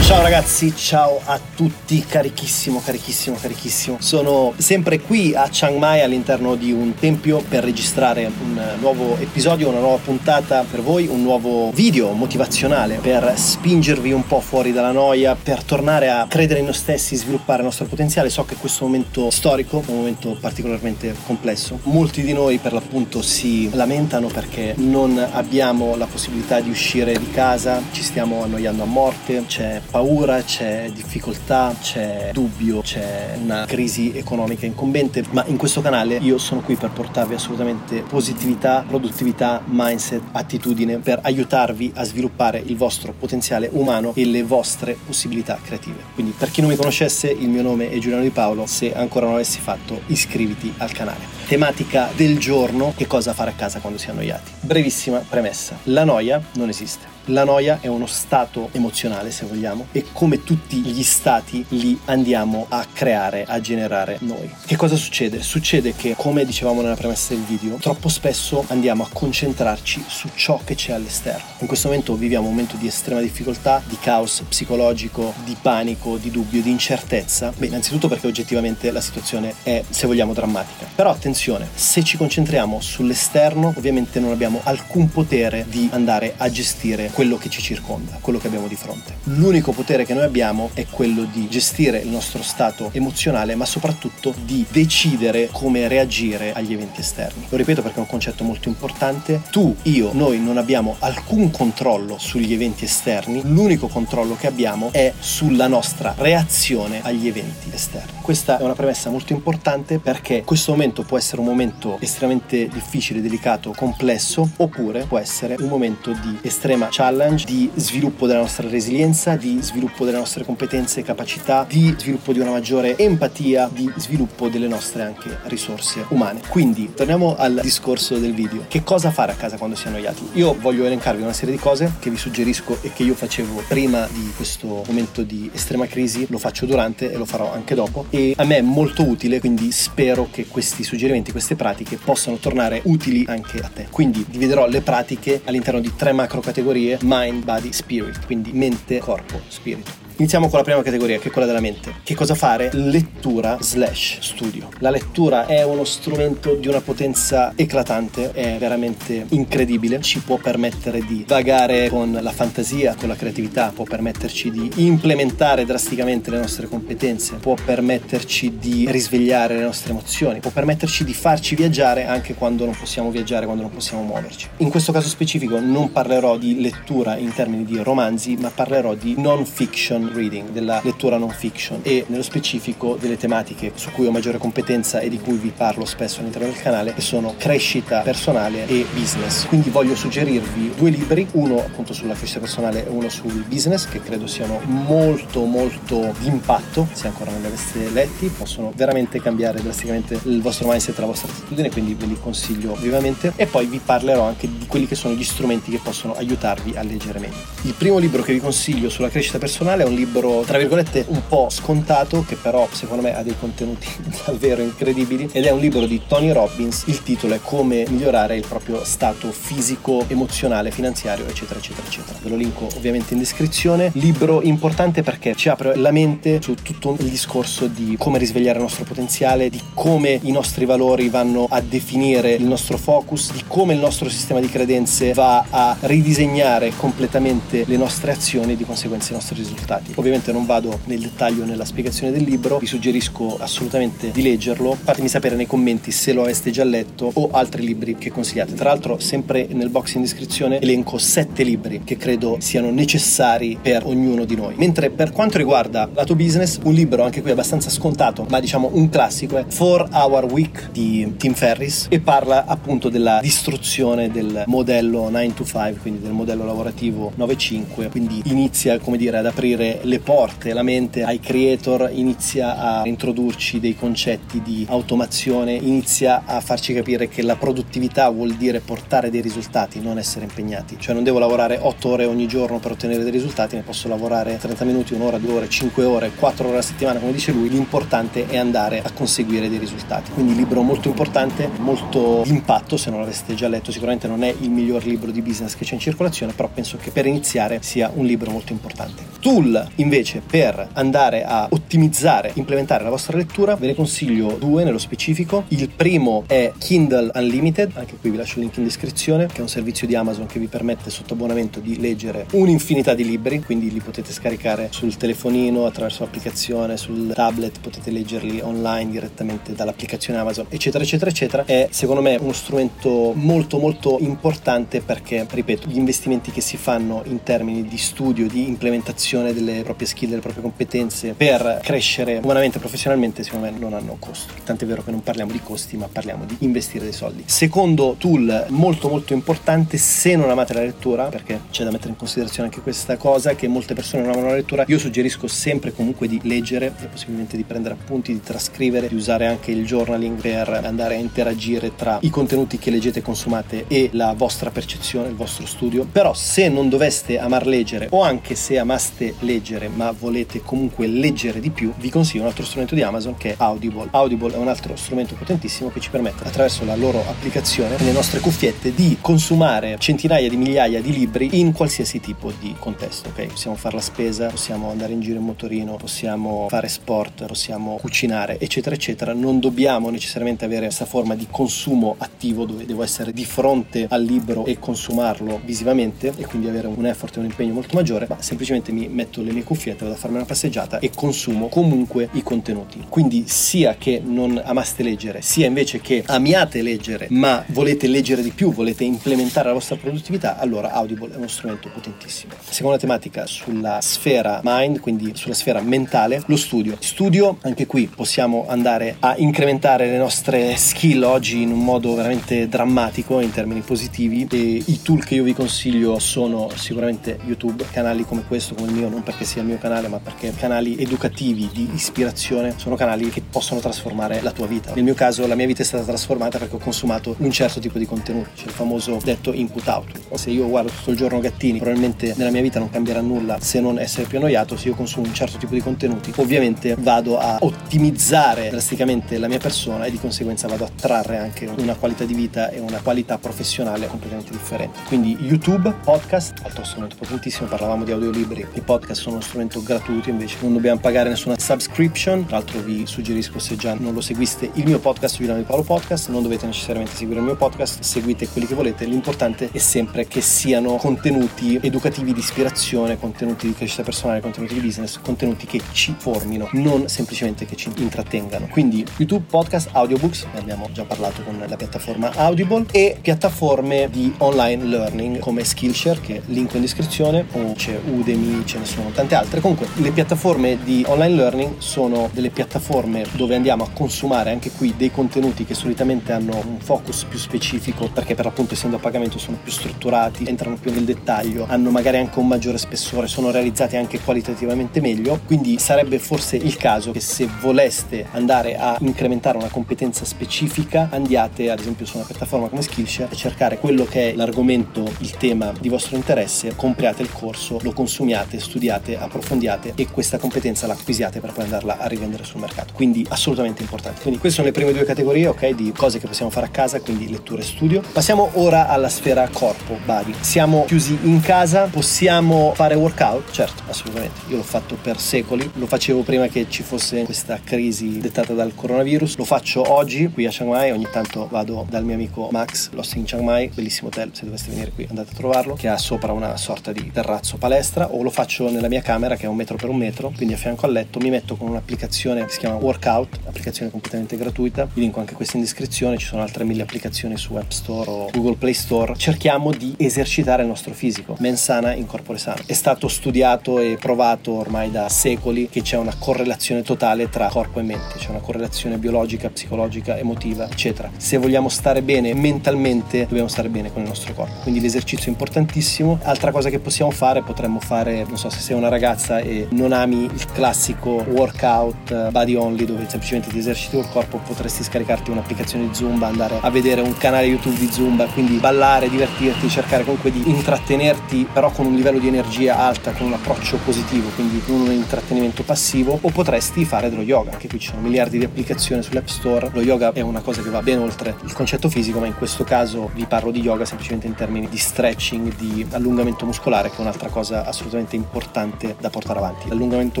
Ciao 0.10 0.22
ragazzi, 0.22 0.74
ciao 0.74 1.20
a 1.24 1.38
tutti, 1.54 2.04
carichissimo, 2.04 2.82
carichissimo, 2.84 3.36
carichissimo. 3.40 3.98
Sono 4.00 4.52
sempre 4.56 4.98
qui 4.98 5.36
a 5.36 5.48
Chiang 5.48 5.78
Mai 5.78 6.00
all'interno 6.00 6.56
di 6.56 6.72
un 6.72 6.94
tempio 6.96 7.40
per 7.48 7.62
registrare 7.62 8.28
un 8.42 8.60
nuovo 8.80 9.16
episodio, 9.20 9.68
una 9.68 9.78
nuova 9.78 9.98
puntata 9.98 10.64
per 10.68 10.82
voi, 10.82 11.06
un 11.06 11.22
nuovo 11.22 11.70
video 11.70 12.10
motivazionale 12.10 12.96
per 12.96 13.34
spingervi 13.36 14.10
un 14.10 14.26
po' 14.26 14.40
fuori 14.40 14.72
dalla 14.72 14.90
noia, 14.90 15.36
per 15.40 15.62
tornare 15.62 16.10
a 16.10 16.26
credere 16.28 16.58
in 16.58 16.64
noi 16.64 16.74
stessi, 16.74 17.14
sviluppare 17.14 17.60
il 17.60 17.66
nostro 17.66 17.84
potenziale. 17.86 18.30
So 18.30 18.44
che 18.44 18.56
questo 18.56 18.86
momento 18.86 19.30
storico 19.30 19.80
un 19.86 19.94
momento 19.94 20.36
particolarmente 20.40 21.14
complesso. 21.24 21.78
Molti 21.84 22.22
di 22.22 22.32
noi 22.32 22.58
per 22.58 22.72
l'appunto 22.72 23.22
si 23.22 23.70
lamentano 23.74 24.26
perché 24.26 24.74
non 24.78 25.24
abbiamo 25.34 25.94
la 25.94 26.06
possibilità 26.06 26.58
di 26.58 26.68
uscire 26.68 27.16
di 27.16 27.30
casa, 27.30 27.80
ci 27.92 28.02
stiamo 28.02 28.42
annoiando 28.42 28.82
a 28.82 28.86
morte, 28.86 29.44
c'è 29.46 29.80
paura, 29.88 29.98
c'è 30.44 30.90
difficoltà, 30.92 31.74
c'è 31.80 32.30
dubbio, 32.32 32.80
c'è 32.80 33.36
una 33.42 33.64
crisi 33.66 34.12
economica 34.14 34.66
incombente, 34.66 35.24
ma 35.30 35.44
in 35.46 35.56
questo 35.56 35.80
canale 35.80 36.16
io 36.16 36.38
sono 36.38 36.60
qui 36.60 36.74
per 36.74 36.90
portarvi 36.90 37.34
assolutamente 37.34 38.00
positività, 38.00 38.84
produttività, 38.86 39.62
mindset, 39.64 40.22
attitudine 40.32 40.98
per 40.98 41.20
aiutarvi 41.22 41.92
a 41.94 42.04
sviluppare 42.04 42.62
il 42.64 42.76
vostro 42.76 43.12
potenziale 43.12 43.68
umano 43.72 44.12
e 44.14 44.24
le 44.24 44.42
vostre 44.42 44.96
possibilità 45.04 45.58
creative. 45.62 45.98
Quindi 46.14 46.34
per 46.36 46.50
chi 46.50 46.60
non 46.60 46.70
mi 46.70 46.76
conoscesse, 46.76 47.30
il 47.30 47.48
mio 47.48 47.62
nome 47.62 47.90
è 47.90 47.98
Giuliano 47.98 48.22
Di 48.22 48.30
Paolo, 48.30 48.66
se 48.66 48.94
ancora 48.94 49.26
non 49.26 49.34
l'avessi 49.34 49.60
fatto 49.60 50.00
iscriviti 50.06 50.72
al 50.78 50.92
canale. 50.92 51.38
Tematica 51.46 52.10
del 52.14 52.38
giorno, 52.38 52.94
che 52.96 53.06
cosa 53.06 53.32
fare 53.34 53.50
a 53.50 53.54
casa 53.54 53.80
quando 53.80 53.98
si 53.98 54.06
è 54.06 54.10
annoiati. 54.10 54.52
Brevissima 54.60 55.18
premessa, 55.18 55.78
la 55.84 56.04
noia 56.04 56.42
non 56.54 56.68
esiste. 56.68 57.18
La 57.26 57.44
noia 57.44 57.78
è 57.80 57.86
uno 57.86 58.06
stato 58.06 58.70
emozionale, 58.72 59.30
se 59.30 59.44
vogliamo, 59.44 59.86
e 59.92 60.06
come 60.12 60.42
tutti 60.42 60.76
gli 60.76 61.02
stati 61.02 61.64
li 61.68 61.98
andiamo 62.06 62.66
a 62.70 62.86
creare, 62.90 63.44
a 63.46 63.60
generare 63.60 64.16
noi. 64.20 64.50
Che 64.64 64.76
cosa 64.76 64.96
succede? 64.96 65.42
Succede 65.42 65.94
che, 65.94 66.14
come 66.16 66.44
dicevamo 66.44 66.80
nella 66.80 66.96
premessa 66.96 67.34
del 67.34 67.42
video, 67.42 67.76
troppo 67.76 68.08
spesso 68.08 68.64
andiamo 68.68 69.02
a 69.04 69.08
concentrarci 69.12 70.04
su 70.06 70.28
ciò 70.34 70.60
che 70.64 70.74
c'è 70.74 70.92
all'esterno. 70.92 71.44
In 71.58 71.66
questo 71.66 71.88
momento 71.88 72.14
viviamo 72.14 72.46
un 72.46 72.52
momento 72.52 72.76
di 72.76 72.86
estrema 72.86 73.20
difficoltà, 73.20 73.82
di 73.86 73.98
caos 74.00 74.42
psicologico, 74.48 75.34
di 75.44 75.56
panico, 75.60 76.16
di 76.16 76.30
dubbio, 76.30 76.62
di 76.62 76.70
incertezza. 76.70 77.52
Beh, 77.56 77.66
innanzitutto 77.66 78.08
perché 78.08 78.26
oggettivamente 78.26 78.90
la 78.90 79.00
situazione 79.00 79.54
è, 79.62 79.82
se 79.88 80.06
vogliamo, 80.06 80.32
drammatica. 80.32 80.86
Però 80.94 81.10
attenzione, 81.10 81.68
se 81.74 82.02
ci 82.02 82.16
concentriamo 82.16 82.80
sull'esterno, 82.80 83.74
ovviamente 83.76 84.20
non 84.20 84.32
abbiamo 84.32 84.60
alcun 84.64 85.10
potere 85.10 85.66
di 85.68 85.88
andare 85.92 86.34
a 86.36 86.50
gestire 86.50 87.09
quello 87.10 87.36
che 87.36 87.48
ci 87.48 87.60
circonda, 87.60 88.18
quello 88.20 88.38
che 88.38 88.46
abbiamo 88.46 88.66
di 88.66 88.76
fronte. 88.76 89.16
L'unico 89.24 89.72
potere 89.72 90.04
che 90.04 90.14
noi 90.14 90.24
abbiamo 90.24 90.70
è 90.74 90.86
quello 90.86 91.24
di 91.24 91.48
gestire 91.48 91.98
il 91.98 92.08
nostro 92.08 92.42
stato 92.42 92.90
emozionale, 92.92 93.54
ma 93.54 93.64
soprattutto 93.64 94.34
di 94.44 94.64
decidere 94.70 95.48
come 95.50 95.88
reagire 95.88 96.52
agli 96.52 96.72
eventi 96.72 97.00
esterni. 97.00 97.46
Lo 97.48 97.56
ripeto 97.56 97.82
perché 97.82 97.98
è 97.98 98.00
un 98.00 98.06
concetto 98.06 98.44
molto 98.44 98.68
importante. 98.68 99.42
Tu, 99.50 99.74
io, 99.82 100.10
noi 100.12 100.40
non 100.40 100.56
abbiamo 100.56 100.96
alcun 101.00 101.50
controllo 101.50 102.18
sugli 102.18 102.52
eventi 102.52 102.84
esterni, 102.84 103.42
l'unico 103.44 103.88
controllo 103.88 104.36
che 104.36 104.46
abbiamo 104.46 104.90
è 104.92 105.12
sulla 105.18 105.66
nostra 105.66 106.14
reazione 106.16 107.00
agli 107.02 107.26
eventi 107.26 107.70
esterni. 107.72 108.20
Questa 108.20 108.58
è 108.58 108.62
una 108.62 108.74
premessa 108.74 109.10
molto 109.10 109.32
importante 109.32 109.98
perché 109.98 110.42
questo 110.44 110.72
momento 110.72 111.02
può 111.02 111.16
essere 111.18 111.40
un 111.40 111.46
momento 111.46 111.98
estremamente 112.00 112.68
difficile, 112.68 113.20
delicato, 113.20 113.72
complesso, 113.76 114.48
oppure 114.56 115.04
può 115.04 115.18
essere 115.18 115.56
un 115.58 115.68
momento 115.68 116.12
di 116.12 116.38
estrema 116.42 116.88
challenge, 117.00 117.46
di 117.46 117.70
sviluppo 117.76 118.26
della 118.26 118.40
nostra 118.40 118.68
resilienza, 118.68 119.34
di 119.34 119.58
sviluppo 119.62 120.04
delle 120.04 120.18
nostre 120.18 120.44
competenze 120.44 121.00
e 121.00 121.02
capacità, 121.02 121.64
di 121.66 121.94
sviluppo 121.96 122.34
di 122.34 122.40
una 122.40 122.50
maggiore 122.50 122.98
empatia, 122.98 123.70
di 123.72 123.90
sviluppo 123.96 124.48
delle 124.48 124.68
nostre 124.68 125.02
anche 125.02 125.38
risorse 125.44 126.04
umane. 126.08 126.40
Quindi 126.48 126.92
torniamo 126.94 127.36
al 127.38 127.60
discorso 127.62 128.18
del 128.18 128.34
video. 128.34 128.66
Che 128.68 128.82
cosa 128.82 129.10
fare 129.10 129.32
a 129.32 129.34
casa 129.34 129.56
quando 129.56 129.76
si 129.76 129.86
è 129.86 129.88
annoiati? 129.88 130.28
Io 130.34 130.54
voglio 130.60 130.84
elencarvi 130.84 131.22
una 131.22 131.32
serie 131.32 131.54
di 131.54 131.60
cose 131.60 131.90
che 132.00 132.10
vi 132.10 132.18
suggerisco 132.18 132.76
e 132.82 132.92
che 132.92 133.02
io 133.02 133.14
facevo 133.14 133.62
prima 133.66 134.06
di 134.12 134.30
questo 134.36 134.84
momento 134.86 135.22
di 135.22 135.50
estrema 135.54 135.86
crisi, 135.86 136.26
lo 136.28 136.36
faccio 136.36 136.66
durante 136.66 137.10
e 137.10 137.16
lo 137.16 137.24
farò 137.24 137.50
anche 137.50 137.74
dopo 137.74 138.06
e 138.10 138.34
a 138.36 138.44
me 138.44 138.58
è 138.58 138.62
molto 138.62 139.08
utile, 139.08 139.40
quindi 139.40 139.72
spero 139.72 140.28
che 140.30 140.44
questi 140.46 140.84
suggerimenti, 140.84 141.30
queste 141.30 141.56
pratiche 141.56 141.96
possano 141.96 142.36
tornare 142.36 142.82
utili 142.84 143.24
anche 143.26 143.58
a 143.60 143.70
te. 143.72 143.86
Quindi 143.90 144.26
dividerò 144.28 144.68
le 144.68 144.82
pratiche 144.82 145.40
all'interno 145.44 145.80
di 145.80 145.92
tre 145.96 146.12
macro 146.12 146.40
categorie 146.40 146.88
mind, 147.02 147.44
body, 147.44 147.72
spirit, 147.72 148.24
quindi 148.26 148.52
mente, 148.52 148.98
corpo, 148.98 149.40
spirito. 149.48 150.08
Iniziamo 150.20 150.48
con 150.48 150.58
la 150.58 150.64
prima 150.64 150.82
categoria, 150.82 151.18
che 151.18 151.28
è 151.28 151.30
quella 151.30 151.46
della 151.46 151.60
mente. 151.60 151.94
Che 152.02 152.14
cosa 152.14 152.34
fare? 152.34 152.68
Lettura 152.74 153.56
slash 153.58 154.18
studio. 154.20 154.68
La 154.80 154.90
lettura 154.90 155.46
è 155.46 155.64
uno 155.64 155.84
strumento 155.84 156.56
di 156.56 156.68
una 156.68 156.82
potenza 156.82 157.54
eclatante, 157.56 158.32
è 158.32 158.58
veramente 158.58 159.24
incredibile, 159.30 160.02
ci 160.02 160.20
può 160.20 160.36
permettere 160.36 161.02
di 161.06 161.24
vagare 161.26 161.88
con 161.88 162.18
la 162.20 162.32
fantasia, 162.32 162.96
con 162.96 163.08
la 163.08 163.16
creatività, 163.16 163.72
può 163.74 163.84
permetterci 163.84 164.50
di 164.50 164.70
implementare 164.84 165.64
drasticamente 165.64 166.30
le 166.30 166.40
nostre 166.40 166.68
competenze, 166.68 167.36
può 167.36 167.54
permetterci 167.54 168.58
di 168.58 168.90
risvegliare 168.90 169.56
le 169.56 169.62
nostre 169.62 169.92
emozioni, 169.92 170.40
può 170.40 170.50
permetterci 170.50 171.02
di 171.02 171.14
farci 171.14 171.54
viaggiare 171.54 172.04
anche 172.04 172.34
quando 172.34 172.66
non 172.66 172.76
possiamo 172.78 173.10
viaggiare, 173.10 173.46
quando 173.46 173.62
non 173.62 173.72
possiamo 173.72 174.02
muoverci. 174.02 174.48
In 174.58 174.68
questo 174.68 174.92
caso 174.92 175.08
specifico 175.08 175.58
non 175.60 175.92
parlerò 175.92 176.36
di 176.36 176.60
lettura 176.60 177.16
in 177.16 177.32
termini 177.32 177.64
di 177.64 177.82
romanzi, 177.82 178.36
ma 178.36 178.50
parlerò 178.50 178.92
di 178.92 179.14
non 179.16 179.46
fiction 179.46 180.08
reading, 180.12 180.50
della 180.50 180.80
lettura 180.82 181.16
non 181.16 181.30
fiction 181.30 181.80
e 181.82 182.04
nello 182.08 182.22
specifico 182.22 182.96
delle 182.98 183.16
tematiche 183.16 183.72
su 183.74 183.90
cui 183.90 184.06
ho 184.06 184.10
maggiore 184.10 184.38
competenza 184.38 185.00
e 185.00 185.08
di 185.08 185.18
cui 185.18 185.36
vi 185.36 185.52
parlo 185.54 185.84
spesso 185.84 186.20
all'interno 186.20 186.48
del 186.48 186.60
canale, 186.60 186.94
che 186.94 187.00
sono 187.00 187.34
crescita 187.36 188.00
personale 188.00 188.66
e 188.66 188.86
business. 188.92 189.46
Quindi 189.46 189.70
voglio 189.70 189.94
suggerirvi 189.94 190.74
due 190.76 190.90
libri, 190.90 191.26
uno 191.32 191.58
appunto 191.58 191.92
sulla 191.92 192.14
crescita 192.14 192.40
personale 192.40 192.86
e 192.86 192.88
uno 192.88 193.08
sul 193.08 193.44
business, 193.46 193.88
che 193.88 194.00
credo 194.00 194.26
siano 194.26 194.60
molto 194.64 195.44
molto 195.44 196.14
di 196.18 196.28
impatto, 196.28 196.88
se 196.92 197.06
ancora 197.06 197.30
non 197.30 197.40
li 197.40 197.46
aveste 197.46 197.90
letti, 197.90 198.28
possono 198.28 198.72
veramente 198.74 199.20
cambiare 199.20 199.62
drasticamente 199.62 200.18
il 200.24 200.40
vostro 200.40 200.68
mindset 200.68 200.96
e 200.96 201.00
la 201.00 201.06
vostra 201.06 201.28
attitudine, 201.30 201.70
quindi 201.70 201.94
ve 201.94 202.06
li 202.06 202.16
consiglio 202.20 202.74
vivamente. 202.74 203.32
E 203.36 203.46
poi 203.46 203.66
vi 203.66 203.80
parlerò 203.84 204.24
anche 204.24 204.48
di 204.48 204.66
quelli 204.66 204.86
che 204.86 204.94
sono 204.94 205.14
gli 205.14 205.24
strumenti 205.24 205.70
che 205.70 205.80
possono 205.82 206.14
aiutarvi 206.14 206.76
a 206.76 206.82
leggere 206.82 207.18
meglio. 207.18 207.34
Il 207.62 207.74
primo 207.74 207.98
libro 207.98 208.22
che 208.22 208.32
vi 208.32 208.40
consiglio 208.40 208.88
sulla 208.88 209.08
crescita 209.08 209.38
personale 209.38 209.82
è 209.82 209.86
un 209.86 209.94
libro, 209.94 209.99
tra 210.44 210.58
virgolette, 210.58 211.04
un 211.08 211.22
po' 211.28 211.48
scontato, 211.50 212.24
che 212.26 212.36
però 212.36 212.68
secondo 212.72 213.02
me 213.02 213.16
ha 213.16 213.22
dei 213.22 213.36
contenuti 213.38 213.86
davvero 214.24 214.62
incredibili, 214.62 215.28
ed 215.32 215.44
è 215.44 215.50
un 215.50 215.60
libro 215.60 215.86
di 215.86 216.00
Tony 216.06 216.32
Robbins. 216.32 216.84
Il 216.86 217.02
titolo 217.02 217.34
è 217.34 217.40
Come 217.42 217.84
migliorare 217.88 218.36
il 218.36 218.46
proprio 218.46 218.84
stato 218.84 219.30
fisico, 219.32 220.04
emozionale, 220.08 220.70
finanziario, 220.70 221.26
eccetera, 221.26 221.58
eccetera, 221.58 221.86
eccetera. 221.86 222.18
Ve 222.22 222.28
lo 222.28 222.36
linko 222.36 222.68
ovviamente 222.76 223.14
in 223.14 223.18
descrizione. 223.18 223.90
Libro 223.94 224.42
importante 224.42 225.02
perché 225.02 225.34
ci 225.34 225.48
apre 225.48 225.76
la 225.76 225.90
mente 225.90 226.40
su 226.42 226.54
tutto 226.54 226.96
il 226.98 227.08
discorso 227.08 227.66
di 227.66 227.96
come 227.98 228.18
risvegliare 228.18 228.58
il 228.58 228.64
nostro 228.64 228.84
potenziale, 228.84 229.50
di 229.50 229.60
come 229.74 230.18
i 230.22 230.30
nostri 230.30 230.64
valori 230.64 231.08
vanno 231.08 231.46
a 231.48 231.60
definire 231.60 232.32
il 232.32 232.44
nostro 232.44 232.76
focus, 232.76 233.32
di 233.32 233.44
come 233.46 233.74
il 233.74 233.80
nostro 233.80 234.08
sistema 234.08 234.40
di 234.40 234.48
credenze 234.48 235.12
va 235.12 235.44
a 235.48 235.76
ridisegnare 235.80 236.72
completamente 236.76 237.64
le 237.66 237.76
nostre 237.76 238.12
azioni 238.12 238.52
e 238.52 238.56
di 238.56 238.64
conseguenza 238.64 239.12
i 239.12 239.14
nostri 239.14 239.36
risultati. 239.36 239.79
Ovviamente 239.94 240.32
non 240.32 240.46
vado 240.46 240.80
nel 240.84 241.00
dettaglio 241.00 241.44
nella 241.44 241.64
spiegazione 241.64 242.12
del 242.12 242.22
libro, 242.22 242.58
vi 242.58 242.66
suggerisco 242.66 243.38
assolutamente 243.38 244.10
di 244.10 244.22
leggerlo. 244.22 244.76
Fatemi 244.80 245.08
sapere 245.08 245.36
nei 245.36 245.46
commenti 245.46 245.90
se 245.90 246.12
lo 246.12 246.22
aveste 246.22 246.50
già 246.50 246.64
letto 246.64 247.10
o 247.12 247.30
altri 247.30 247.64
libri 247.64 247.96
che 247.96 248.10
consigliate. 248.10 248.54
Tra 248.54 248.70
l'altro, 248.70 248.98
sempre 248.98 249.46
nel 249.50 249.70
box 249.70 249.94
in 249.94 250.02
descrizione 250.02 250.60
elenco 250.60 250.98
sette 250.98 251.42
libri 251.42 251.82
che 251.84 251.96
credo 251.96 252.36
siano 252.40 252.70
necessari 252.70 253.58
per 253.60 253.86
ognuno 253.86 254.24
di 254.24 254.36
noi. 254.36 254.54
Mentre 254.56 254.90
per 254.90 255.12
quanto 255.12 255.38
riguarda 255.38 255.88
lato 255.92 256.14
business, 256.14 256.58
un 256.62 256.74
libro 256.74 257.02
anche 257.02 257.22
qui 257.22 257.30
abbastanza 257.30 257.70
scontato, 257.70 258.26
ma 258.28 258.40
diciamo 258.40 258.70
un 258.72 258.88
classico 258.88 259.36
è 259.36 259.44
4 259.44 259.88
Hour 259.92 260.24
Week 260.26 260.70
di 260.70 261.14
Tim 261.16 261.34
Ferris 261.34 261.86
e 261.88 262.00
parla 262.00 262.44
appunto 262.46 262.88
della 262.88 263.20
distruzione 263.20 264.10
del 264.10 264.44
modello 264.46 265.08
9 265.08 265.34
to 265.34 265.44
5, 265.44 265.78
quindi 265.80 266.02
del 266.02 266.12
modello 266.12 266.44
lavorativo 266.44 267.12
9-5, 267.18 267.90
quindi 267.90 268.22
inizia 268.24 268.78
come 268.78 268.96
dire 268.96 269.18
ad 269.18 269.26
aprire 269.26 269.69
le 269.82 270.00
porte, 270.00 270.52
la 270.52 270.62
mente 270.62 271.02
ai 271.04 271.20
creator, 271.20 271.90
inizia 271.92 272.56
a 272.56 272.86
introdurci 272.86 273.60
dei 273.60 273.76
concetti 273.76 274.42
di 274.42 274.66
automazione, 274.68 275.52
inizia 275.54 276.22
a 276.24 276.40
farci 276.40 276.74
capire 276.74 277.08
che 277.08 277.22
la 277.22 277.36
produttività 277.36 278.08
vuol 278.08 278.32
dire 278.32 278.60
portare 278.60 279.10
dei 279.10 279.20
risultati, 279.20 279.80
non 279.80 279.98
essere 279.98 280.24
impegnati. 280.24 280.76
Cioè 280.78 280.94
non 280.94 281.04
devo 281.04 281.18
lavorare 281.18 281.58
8 281.60 281.88
ore 281.88 282.04
ogni 282.06 282.26
giorno 282.26 282.58
per 282.58 282.72
ottenere 282.72 283.02
dei 283.02 283.12
risultati, 283.12 283.56
ne 283.56 283.62
posso 283.62 283.88
lavorare 283.88 284.38
30 284.38 284.64
minuti, 284.64 284.94
un'ora, 284.94 285.18
due 285.18 285.34
ore, 285.34 285.48
5 285.48 285.84
ore, 285.84 286.10
4 286.14 286.48
ore 286.48 286.58
a 286.58 286.62
settimana, 286.62 286.98
come 286.98 287.12
dice 287.12 287.32
lui, 287.32 287.48
l'importante 287.48 288.26
è 288.26 288.36
andare 288.36 288.82
a 288.82 288.90
conseguire 288.90 289.48
dei 289.48 289.58
risultati. 289.58 290.10
Quindi 290.10 290.34
libro 290.34 290.62
molto 290.62 290.88
importante, 290.88 291.48
molto 291.58 292.22
impatto, 292.24 292.76
se 292.76 292.90
non 292.90 293.00
l'aveste 293.00 293.34
già 293.34 293.48
letto 293.48 293.70
sicuramente 293.70 294.08
non 294.08 294.22
è 294.22 294.34
il 294.40 294.50
miglior 294.50 294.84
libro 294.84 295.10
di 295.10 295.20
business 295.20 295.54
che 295.54 295.64
c'è 295.64 295.74
in 295.74 295.80
circolazione, 295.80 296.32
però 296.32 296.48
penso 296.52 296.76
che 296.76 296.90
per 296.90 297.06
iniziare 297.06 297.58
sia 297.62 297.90
un 297.94 298.06
libro 298.06 298.30
molto 298.30 298.52
importante. 298.52 299.04
Tool 299.20 299.59
invece 299.76 300.22
per 300.24 300.68
andare 300.72 301.24
a 301.24 301.46
ottimizzare, 301.50 302.32
implementare 302.34 302.84
la 302.84 302.90
vostra 302.90 303.16
lettura, 303.16 303.56
ve 303.56 303.68
ne 303.68 303.74
consiglio 303.74 304.36
due 304.38 304.64
nello 304.64 304.78
specifico. 304.78 305.44
Il 305.48 305.68
primo 305.68 306.24
è 306.26 306.52
Kindle 306.58 307.10
Unlimited, 307.14 307.72
anche 307.74 307.96
qui 308.00 308.10
vi 308.10 308.16
lascio 308.16 308.38
il 308.38 308.44
link 308.44 308.56
in 308.56 308.64
descrizione, 308.64 309.26
che 309.26 309.38
è 309.38 309.40
un 309.40 309.48
servizio 309.48 309.86
di 309.86 309.94
Amazon 309.94 310.26
che 310.26 310.38
vi 310.38 310.46
permette 310.46 310.90
sotto 310.90 311.14
abbonamento 311.14 311.60
di 311.60 311.80
leggere 311.80 312.26
un'infinità 312.32 312.94
di 312.94 313.04
libri, 313.04 313.40
quindi 313.40 313.70
li 313.70 313.80
potete 313.80 314.12
scaricare 314.12 314.68
sul 314.70 314.96
telefonino 314.96 315.66
attraverso 315.66 316.04
l'applicazione, 316.04 316.76
sul 316.76 317.12
tablet, 317.14 317.60
potete 317.60 317.90
leggerli 317.90 318.40
online 318.40 318.90
direttamente 318.90 319.54
dall'applicazione 319.54 320.18
Amazon, 320.18 320.46
eccetera, 320.48 320.82
eccetera, 320.84 321.10
eccetera. 321.10 321.44
È 321.44 321.68
secondo 321.70 322.02
me 322.02 322.16
uno 322.20 322.32
strumento 322.32 323.12
molto 323.14 323.58
molto 323.58 323.98
importante 324.00 324.80
perché, 324.80 325.26
ripeto, 325.28 325.68
gli 325.68 325.76
investimenti 325.76 326.30
che 326.30 326.40
si 326.40 326.56
fanno 326.56 327.02
in 327.06 327.22
termini 327.22 327.64
di 327.64 327.78
studio, 327.78 328.26
di 328.26 328.46
implementazione 328.46 329.32
delle 329.32 329.49
proprie 329.64 329.86
skill, 329.86 330.08
delle 330.10 330.20
proprie 330.20 330.42
competenze 330.42 331.14
per 331.16 331.60
crescere 331.62 332.20
umanamente 332.22 332.56
e 332.56 332.60
professionalmente, 332.60 333.22
secondo 333.22 333.50
me 333.50 333.58
non 333.58 333.74
hanno 333.74 333.96
costo. 333.98 334.32
Tant'è 334.44 334.66
vero 334.66 334.82
che 334.82 334.90
non 334.90 335.02
parliamo 335.02 335.32
di 335.32 335.40
costi, 335.40 335.76
ma 335.76 335.88
parliamo 335.90 336.24
di 336.24 336.36
investire 336.40 336.84
dei 336.84 336.92
soldi. 336.92 337.24
Secondo 337.26 337.96
tool 337.98 338.46
molto 338.48 338.88
molto 338.88 339.12
importante 339.12 339.76
se 339.76 340.16
non 340.16 340.30
amate 340.30 340.54
la 340.54 340.62
lettura, 340.62 341.06
perché 341.06 341.40
c'è 341.50 341.64
da 341.64 341.70
mettere 341.70 341.90
in 341.90 341.96
considerazione 341.96 342.48
anche 342.48 342.60
questa 342.60 342.96
cosa 342.96 343.34
che 343.34 343.48
molte 343.48 343.74
persone 343.74 344.02
non 344.02 344.12
amano 344.12 344.28
la 344.28 344.34
lettura, 344.36 344.64
io 344.66 344.78
suggerisco 344.78 345.26
sempre 345.26 345.72
comunque 345.72 346.08
di 346.08 346.20
leggere 346.22 346.72
e 346.80 346.86
possibilmente 346.86 347.36
di 347.36 347.44
prendere 347.44 347.74
appunti, 347.74 348.12
di 348.12 348.20
trascrivere, 348.20 348.88
di 348.88 348.94
usare 348.94 349.26
anche 349.26 349.50
il 349.50 349.64
journaling 349.64 350.20
per 350.20 350.48
andare 350.64 350.94
a 350.96 350.98
interagire 350.98 351.74
tra 351.74 351.98
i 352.02 352.10
contenuti 352.10 352.58
che 352.58 352.70
leggete 352.70 353.00
e 353.00 353.02
consumate 353.02 353.64
e 353.68 353.90
la 353.92 354.14
vostra 354.16 354.50
percezione, 354.50 355.08
il 355.08 355.14
vostro 355.14 355.46
studio. 355.46 355.86
Però 355.90 356.14
se 356.14 356.48
non 356.48 356.68
doveste 356.68 357.18
amar 357.18 357.46
leggere 357.46 357.88
o 357.90 358.02
anche 358.02 358.34
se 358.34 358.58
amaste 358.58 359.14
leggere 359.20 359.39
ma 359.74 359.90
volete 359.92 360.40
comunque 360.42 360.86
leggere 360.86 361.40
di 361.40 361.50
più, 361.50 361.72
vi 361.78 361.90
consiglio 361.90 362.22
un 362.22 362.28
altro 362.28 362.44
strumento 362.44 362.74
di 362.74 362.82
Amazon 362.82 363.16
che 363.16 363.32
è 363.32 363.34
Audible. 363.38 363.88
Audible 363.90 364.34
è 364.34 364.36
un 364.36 364.48
altro 364.48 364.76
strumento 364.76 365.14
potentissimo 365.14 365.70
che 365.70 365.80
ci 365.80 365.90
permette 365.90 366.24
attraverso 366.26 366.64
la 366.64 366.76
loro 366.76 367.02
applicazione, 367.08 367.76
le 367.78 367.92
nostre 367.92 368.20
cuffiette, 368.20 368.74
di 368.74 368.98
consumare 369.00 369.76
centinaia 369.78 370.28
di 370.28 370.36
migliaia 370.36 370.80
di 370.80 370.92
libri 370.92 371.40
in 371.40 371.52
qualsiasi 371.52 372.00
tipo 372.00 372.32
di 372.38 372.54
contesto. 372.58 373.08
Ok, 373.08 373.26
possiamo 373.26 373.56
fare 373.56 373.76
la 373.76 373.82
spesa, 373.82 374.28
possiamo 374.28 374.70
andare 374.70 374.92
in 374.92 375.00
giro 375.00 375.18
in 375.18 375.24
motorino, 375.24 375.76
possiamo 375.76 376.46
fare 376.48 376.68
sport, 376.68 377.26
possiamo 377.26 377.78
cucinare, 377.80 378.38
eccetera, 378.38 378.74
eccetera. 378.74 379.12
Non 379.14 379.40
dobbiamo 379.40 379.90
necessariamente 379.90 380.44
avere 380.44 380.66
questa 380.66 380.84
forma 380.84 381.14
di 381.14 381.26
consumo 381.30 381.94
attivo 381.98 382.44
dove 382.44 382.66
devo 382.66 382.82
essere 382.82 383.12
di 383.12 383.24
fronte 383.24 383.86
al 383.88 384.02
libro 384.02 384.44
e 384.44 384.58
consumarlo 384.58 385.40
visivamente 385.44 386.12
e 386.16 386.26
quindi 386.26 386.48
avere 386.48 386.66
un 386.66 386.86
effort 386.86 387.16
e 387.16 387.20
un 387.20 387.26
impegno 387.26 387.54
molto 387.54 387.74
maggiore, 387.74 388.06
ma 388.08 388.16
semplicemente 388.20 388.72
mi 388.72 388.88
metto 388.88 389.22
le 389.22 389.29
mie 389.32 389.44
cuffiette, 389.44 389.84
vado 389.84 389.96
a 389.96 389.98
farmi 389.98 390.16
una 390.16 390.26
passeggiata 390.26 390.78
e 390.78 390.90
consumo 390.94 391.48
comunque 391.48 392.08
i 392.12 392.22
contenuti. 392.22 392.84
Quindi 392.88 393.24
sia 393.26 393.76
che 393.76 394.00
non 394.04 394.40
amaste 394.42 394.82
leggere, 394.82 395.22
sia 395.22 395.46
invece 395.46 395.80
che 395.80 396.02
amiate 396.06 396.62
leggere, 396.62 397.06
ma 397.10 397.44
volete 397.48 397.86
leggere 397.86 398.22
di 398.22 398.30
più, 398.30 398.52
volete 398.52 398.84
implementare 398.84 399.48
la 399.48 399.54
vostra 399.54 399.76
produttività, 399.76 400.38
allora 400.38 400.72
Audible 400.72 401.12
è 401.12 401.16
uno 401.16 401.28
strumento 401.28 401.70
potentissimo. 401.72 402.34
Seconda 402.48 402.78
tematica 402.78 403.26
sulla 403.26 403.78
sfera 403.80 404.40
mind, 404.42 404.80
quindi 404.80 405.12
sulla 405.14 405.34
sfera 405.34 405.60
mentale, 405.60 406.22
lo 406.26 406.36
studio. 406.36 406.76
Studio, 406.80 407.38
anche 407.42 407.66
qui 407.66 407.86
possiamo 407.86 408.46
andare 408.48 408.96
a 409.00 409.14
incrementare 409.16 409.88
le 409.88 409.98
nostre 409.98 410.56
skill 410.56 411.02
oggi 411.02 411.42
in 411.42 411.50
un 411.50 411.64
modo 411.64 411.94
veramente 411.94 412.48
drammatico 412.48 413.20
in 413.20 413.30
termini 413.30 413.60
positivi 413.60 414.26
e 414.30 414.62
i 414.66 414.80
tool 414.82 415.04
che 415.04 415.14
io 415.14 415.22
vi 415.22 415.34
consiglio 415.34 415.98
sono 415.98 416.48
sicuramente 416.54 417.18
YouTube, 417.24 417.64
canali 417.70 418.04
come 418.04 418.24
questo, 418.26 418.54
come 418.54 418.68
il 418.68 418.74
mio, 418.74 418.88
non 418.88 419.02
perché 419.02 419.19
sia 419.24 419.42
il 419.42 419.48
mio 419.48 419.58
canale, 419.58 419.88
ma 419.88 419.98
perché 419.98 420.32
canali 420.34 420.76
educativi 420.78 421.48
di 421.52 421.68
ispirazione 421.74 422.54
sono 422.56 422.76
canali 422.76 423.08
che 423.10 423.22
possono 423.22 423.60
trasformare 423.60 424.20
la 424.22 424.32
tua 424.32 424.46
vita. 424.46 424.72
Nel 424.74 424.84
mio 424.84 424.94
caso 424.94 425.26
la 425.26 425.34
mia 425.34 425.46
vita 425.46 425.62
è 425.62 425.64
stata 425.64 425.84
trasformata 425.84 426.38
perché 426.38 426.56
ho 426.56 426.58
consumato 426.58 427.14
un 427.18 427.30
certo 427.30 427.60
tipo 427.60 427.78
di 427.78 427.86
contenuto, 427.86 428.30
c'è 428.34 428.44
il 428.44 428.50
famoso 428.50 428.98
detto 429.02 429.32
input 429.32 429.66
output. 429.66 430.14
Se 430.14 430.30
io 430.30 430.48
guardo 430.48 430.70
tutto 430.70 430.90
il 430.90 430.96
giorno 430.96 431.20
gattini, 431.20 431.58
probabilmente 431.58 432.14
nella 432.16 432.30
mia 432.30 432.42
vita 432.42 432.58
non 432.58 432.70
cambierà 432.70 433.00
nulla 433.00 433.38
se 433.40 433.60
non 433.60 433.78
essere 433.78 434.06
più 434.06 434.18
annoiato, 434.18 434.56
se 434.56 434.68
io 434.68 434.74
consumo 434.74 435.06
un 435.06 435.14
certo 435.14 435.38
tipo 435.38 435.54
di 435.54 435.60
contenuti, 435.60 436.12
ovviamente 436.16 436.76
vado 436.78 437.18
a 437.18 437.38
ottimizzare 437.40 438.50
drasticamente 438.50 439.18
la 439.18 439.28
mia 439.28 439.38
persona 439.38 439.84
e 439.84 439.90
di 439.90 439.98
conseguenza 439.98 440.46
vado 440.48 440.64
a 440.64 440.70
trarre 440.74 441.18
anche 441.18 441.48
una 441.58 441.74
qualità 441.74 442.04
di 442.04 442.14
vita 442.14 442.50
e 442.50 442.58
una 442.60 442.80
qualità 442.80 443.18
professionale 443.18 443.86
completamente 443.86 444.30
differente. 444.32 444.80
Quindi 444.86 445.16
YouTube, 445.20 445.72
podcast, 445.84 446.34
altro 446.42 446.64
strumento 446.64 446.96
potentissimo, 446.96 447.48
parlavamo 447.48 447.84
di 447.84 447.92
audiolibri, 447.92 448.46
i 448.54 448.60
podcast 448.60 449.00
sono 449.00 449.09
uno 449.10 449.20
strumento 449.20 449.62
gratuito, 449.62 450.10
invece 450.10 450.36
non 450.40 450.54
dobbiamo 450.54 450.80
pagare 450.80 451.08
nessuna 451.08 451.38
subscription, 451.38 452.26
tra 452.26 452.38
l'altro 452.38 452.60
vi 452.60 452.86
suggerisco 452.86 453.38
se 453.38 453.56
già 453.56 453.74
non 453.78 453.92
lo 453.92 454.00
seguiste 454.00 454.50
il 454.54 454.64
mio 454.64 454.78
podcast, 454.78 455.18
Milano 455.20 455.38
di 455.38 455.44
Paolo 455.44 455.62
Podcast, 455.62 456.08
non 456.08 456.22
dovete 456.22 456.46
necessariamente 456.46 456.96
seguire 456.96 457.20
il 457.20 457.26
mio 457.26 457.36
podcast, 457.36 457.80
seguite 457.82 458.28
quelli 458.28 458.46
che 458.46 458.54
volete, 458.54 458.84
l'importante 458.84 459.50
è 459.52 459.58
sempre 459.58 460.06
che 460.06 460.20
siano 460.20 460.76
contenuti 460.76 461.58
educativi 461.60 462.12
di 462.12 462.20
ispirazione, 462.20 462.98
contenuti 462.98 463.46
di 463.46 463.54
crescita 463.54 463.82
personale, 463.82 464.20
contenuti 464.20 464.54
di 464.54 464.60
business, 464.60 464.98
contenuti 465.00 465.46
che 465.46 465.60
ci 465.72 465.94
formino, 465.98 466.48
non 466.52 466.88
semplicemente 466.88 467.44
che 467.44 467.56
ci 467.56 467.70
intrattengano. 467.76 468.46
Quindi 468.48 468.84
YouTube, 468.96 469.26
podcast, 469.28 469.70
audiobooks, 469.72 470.26
ne 470.32 470.40
abbiamo 470.40 470.68
già 470.72 470.84
parlato 470.84 471.22
con 471.22 471.42
la 471.46 471.56
piattaforma 471.56 472.12
Audible 472.14 472.66
e 472.70 472.98
piattaforme 473.00 473.88
di 473.90 474.12
online 474.18 474.64
learning 474.64 475.18
come 475.18 475.44
Skillshare 475.44 476.00
che 476.00 476.22
linko 476.26 476.56
in 476.56 476.62
descrizione 476.62 477.26
o 477.32 477.52
c'è 477.54 477.78
Udemy, 477.78 478.44
ce 478.44 478.58
ne 478.58 478.64
sono 478.64 478.90
tante 478.90 478.99
altre. 479.08 479.40
Comunque 479.40 479.68
le 479.74 479.90
piattaforme 479.90 480.58
di 480.62 480.84
online 480.86 481.14
learning 481.14 481.58
sono 481.58 482.08
delle 482.12 482.30
piattaforme 482.30 483.04
dove 483.12 483.34
andiamo 483.34 483.64
a 483.64 483.68
consumare 483.72 484.30
anche 484.30 484.50
qui 484.50 484.74
dei 484.76 484.90
contenuti 484.90 485.44
che 485.44 485.54
solitamente 485.54 486.12
hanno 486.12 486.36
un 486.36 486.58
focus 486.60 487.04
più 487.04 487.18
specifico 487.18 487.88
perché 487.92 488.14
per 488.14 488.26
appunto 488.26 488.54
essendo 488.54 488.76
a 488.76 488.78
pagamento 488.80 489.18
sono 489.18 489.38
più 489.42 489.52
strutturati, 489.52 490.24
entrano 490.26 490.56
più 490.56 490.72
nel 490.72 490.84
dettaglio, 490.84 491.46
hanno 491.48 491.70
magari 491.70 491.98
anche 491.98 492.18
un 492.18 492.26
maggiore 492.26 492.58
spessore, 492.58 493.06
sono 493.06 493.30
realizzati 493.30 493.76
anche 493.76 494.00
qualitativamente 494.00 494.80
meglio, 494.80 495.20
quindi 495.26 495.58
sarebbe 495.58 495.98
forse 495.98 496.36
il 496.36 496.56
caso 496.56 496.90
che 496.92 497.00
se 497.00 497.28
voleste 497.40 498.06
andare 498.12 498.56
a 498.56 498.76
incrementare 498.80 499.38
una 499.38 499.48
competenza 499.48 500.04
specifica 500.04 500.88
andiate 500.90 501.50
ad 501.50 501.58
esempio 501.58 501.86
su 501.86 501.96
una 501.96 502.06
piattaforma 502.06 502.48
come 502.48 502.62
Skillshare 502.62 503.12
a 503.12 503.16
cercare 503.16 503.58
quello 503.58 503.84
che 503.84 504.10
è 504.10 504.14
l'argomento, 504.14 504.90
il 504.98 505.10
tema 505.16 505.52
di 505.58 505.68
vostro 505.68 505.96
interesse, 505.96 506.54
compriate 506.56 507.02
il 507.02 507.12
corso, 507.12 507.58
lo 507.62 507.72
consumiate, 507.72 508.38
studiate, 508.40 508.79
approfondiate 508.98 509.72
e 509.74 509.86
questa 509.88 510.18
competenza 510.18 510.66
la 510.66 510.74
acquisiate 510.74 511.20
per 511.20 511.32
poi 511.32 511.44
andarla 511.44 511.78
a 511.78 511.86
rivendere 511.86 512.24
sul 512.24 512.40
mercato. 512.40 512.72
Quindi 512.74 513.06
assolutamente 513.08 513.62
importante. 513.62 514.00
Quindi 514.00 514.18
queste 514.18 514.38
sono 514.40 514.52
le 514.52 514.58
prime 514.58 514.72
due 514.72 514.84
categorie, 514.84 515.26
ok, 515.28 515.50
di 515.50 515.72
cose 515.76 515.98
che 515.98 516.06
possiamo 516.06 516.30
fare 516.30 516.46
a 516.46 516.50
casa, 516.50 516.80
quindi 516.80 517.08
lettura 517.10 517.42
e 517.42 517.44
studio. 517.44 517.82
Passiamo 517.92 518.30
ora 518.34 518.68
alla 518.68 518.88
sfera 518.88 519.28
corpo, 519.32 519.78
body. 519.84 520.14
Siamo 520.20 520.64
chiusi 520.66 520.98
in 521.02 521.20
casa, 521.20 521.64
possiamo 521.64 522.52
fare 522.54 522.74
workout? 522.74 523.30
Certo, 523.30 523.62
assolutamente. 523.68 524.20
Io 524.28 524.36
l'ho 524.36 524.42
fatto 524.42 524.76
per 524.80 524.98
secoli, 524.98 525.50
lo 525.54 525.66
facevo 525.66 526.02
prima 526.02 526.26
che 526.28 526.46
ci 526.48 526.62
fosse 526.62 527.04
questa 527.04 527.40
crisi 527.42 527.98
dettata 527.98 528.32
dal 528.32 528.54
coronavirus, 528.54 529.16
lo 529.16 529.24
faccio 529.24 529.72
oggi 529.72 530.08
qui 530.08 530.26
a 530.26 530.30
Chiang 530.30 530.50
Mai, 530.50 530.70
ogni 530.70 530.86
tanto 530.90 531.28
vado 531.30 531.66
dal 531.68 531.84
mio 531.84 531.94
amico 531.94 532.28
Max, 532.30 532.70
Lost 532.72 532.94
in 532.96 533.04
Chiang 533.04 533.24
Mai, 533.24 533.48
bellissimo 533.48 533.88
hotel, 533.88 534.10
se 534.12 534.24
doveste 534.24 534.50
venire 534.50 534.70
qui 534.70 534.86
andate 534.88 535.10
a 535.12 535.16
trovarlo, 535.16 535.54
che 535.54 535.68
ha 535.68 535.76
sopra 535.76 536.12
una 536.12 536.36
sorta 536.36 536.72
di 536.72 536.90
terrazzo 536.92 537.36
palestra 537.36 537.90
o 537.90 538.02
lo 538.02 538.10
faccio 538.10 538.50
nella 538.50 538.68
mia 538.70 538.82
camera 538.82 539.16
che 539.16 539.26
è 539.26 539.28
un 539.28 539.34
metro 539.34 539.56
per 539.56 539.68
un 539.68 539.76
metro, 539.76 540.12
quindi 540.14 540.34
a 540.34 540.36
fianco 540.36 540.64
al 540.64 540.72
letto 540.72 541.00
mi 541.00 541.10
metto 541.10 541.34
con 541.34 541.48
un'applicazione 541.48 542.24
che 542.24 542.30
si 542.30 542.38
chiama 542.38 542.54
Workout, 542.54 543.18
applicazione 543.24 543.68
completamente 543.68 544.16
gratuita, 544.16 544.68
vi 544.72 544.82
linko 544.82 545.00
anche 545.00 545.14
questa 545.14 545.36
in 545.36 545.42
descrizione, 545.42 545.98
ci 545.98 546.06
sono 546.06 546.22
altre 546.22 546.44
mille 546.44 546.62
applicazioni 546.62 547.16
su 547.16 547.34
App 547.34 547.50
Store 547.50 547.90
o 547.90 548.08
Google 548.12 548.36
Play 548.36 548.54
Store. 548.54 548.94
Cerchiamo 548.96 549.50
di 549.50 549.74
esercitare 549.76 550.42
il 550.42 550.48
nostro 550.48 550.72
fisico, 550.72 551.16
mensana 551.18 551.74
in 551.74 551.86
corpore 551.86 552.18
sano. 552.18 552.42
È 552.46 552.52
stato 552.52 552.86
studiato 552.86 553.58
e 553.58 553.76
provato 553.78 554.32
ormai 554.34 554.70
da 554.70 554.88
secoli 554.88 555.48
che 555.48 555.62
c'è 555.62 555.76
una 555.76 555.94
correlazione 555.98 556.62
totale 556.62 557.08
tra 557.08 557.26
corpo 557.28 557.58
e 557.58 557.62
mente, 557.62 557.96
c'è 557.98 558.10
una 558.10 558.20
correlazione 558.20 558.78
biologica, 558.78 559.28
psicologica, 559.30 559.98
emotiva, 559.98 560.48
eccetera. 560.48 560.90
Se 560.96 561.18
vogliamo 561.18 561.48
stare 561.48 561.82
bene 561.82 562.14
mentalmente, 562.14 563.06
dobbiamo 563.06 563.28
stare 563.28 563.48
bene 563.48 563.72
con 563.72 563.82
il 563.82 563.88
nostro 563.88 564.14
corpo. 564.14 564.42
Quindi 564.42 564.60
l'esercizio 564.60 565.06
è 565.06 565.10
importantissimo. 565.10 565.98
Altra 566.02 566.30
cosa 566.30 566.50
che 566.50 566.60
possiamo 566.60 566.92
fare, 566.92 567.22
potremmo 567.22 567.58
fare, 567.58 568.04
non 568.06 568.16
so, 568.16 568.30
se 568.30 568.38
sei 568.38 568.58
una 568.60 568.68
ragazza 568.68 569.18
e 569.18 569.48
non 569.50 569.72
ami 569.72 570.04
il 570.04 570.26
classico 570.32 571.04
workout 571.08 571.90
eh, 571.90 572.08
body 572.10 572.34
only 572.34 572.64
dove 572.64 572.86
semplicemente 572.88 573.30
ti 573.30 573.38
eserciti 573.38 573.78
il 573.78 573.88
corpo, 573.90 574.18
potresti 574.18 574.62
scaricarti 574.62 575.10
un'applicazione 575.10 575.68
di 575.68 575.74
Zumba, 575.74 576.06
andare 576.06 576.38
a 576.40 576.50
vedere 576.50 576.82
un 576.82 576.96
canale 576.96 577.26
YouTube 577.26 577.58
di 577.58 577.70
Zumba, 577.70 578.04
quindi 578.06 578.36
ballare, 578.36 578.88
divertirti, 578.88 579.48
cercare 579.48 579.84
comunque 579.84 580.12
di 580.12 580.22
intrattenerti 580.26 581.26
però 581.32 581.50
con 581.50 581.66
un 581.66 581.74
livello 581.74 581.98
di 581.98 582.08
energia 582.08 582.58
alta, 582.58 582.92
con 582.92 583.06
un 583.06 583.14
approccio 583.14 583.58
positivo, 583.64 584.10
quindi 584.14 584.42
non 584.46 584.60
un 584.60 584.72
intrattenimento 584.72 585.42
passivo, 585.42 585.98
o 586.00 586.10
potresti 586.10 586.64
fare 586.64 586.90
dello 586.90 587.02
yoga, 587.02 587.32
anche 587.32 587.48
qui 587.48 587.58
ci 587.58 587.68
sono 587.68 587.80
miliardi 587.80 588.18
di 588.18 588.24
applicazioni 588.24 588.82
sull'App 588.82 589.06
Store. 589.06 589.50
Lo 589.52 589.62
yoga 589.62 589.92
è 589.92 590.00
una 590.00 590.20
cosa 590.20 590.42
che 590.42 590.50
va 590.50 590.60
ben 590.60 590.78
oltre 590.78 591.16
il 591.24 591.32
concetto 591.32 591.68
fisico, 591.68 591.98
ma 591.98 592.06
in 592.06 592.14
questo 592.14 592.44
caso 592.44 592.90
vi 592.94 593.06
parlo 593.06 593.30
di 593.30 593.40
yoga 593.40 593.64
semplicemente 593.64 594.06
in 594.06 594.14
termini 594.14 594.48
di 594.48 594.58
stretching, 594.58 595.34
di 595.36 595.66
allungamento 595.70 596.26
muscolare, 596.26 596.68
che 596.68 596.76
è 596.76 596.80
un'altra 596.80 597.08
cosa 597.08 597.46
assolutamente 597.46 597.96
importante 597.96 598.49
da 598.78 598.90
portare 598.90 599.18
avanti. 599.18 599.48
L'allungamento 599.48 600.00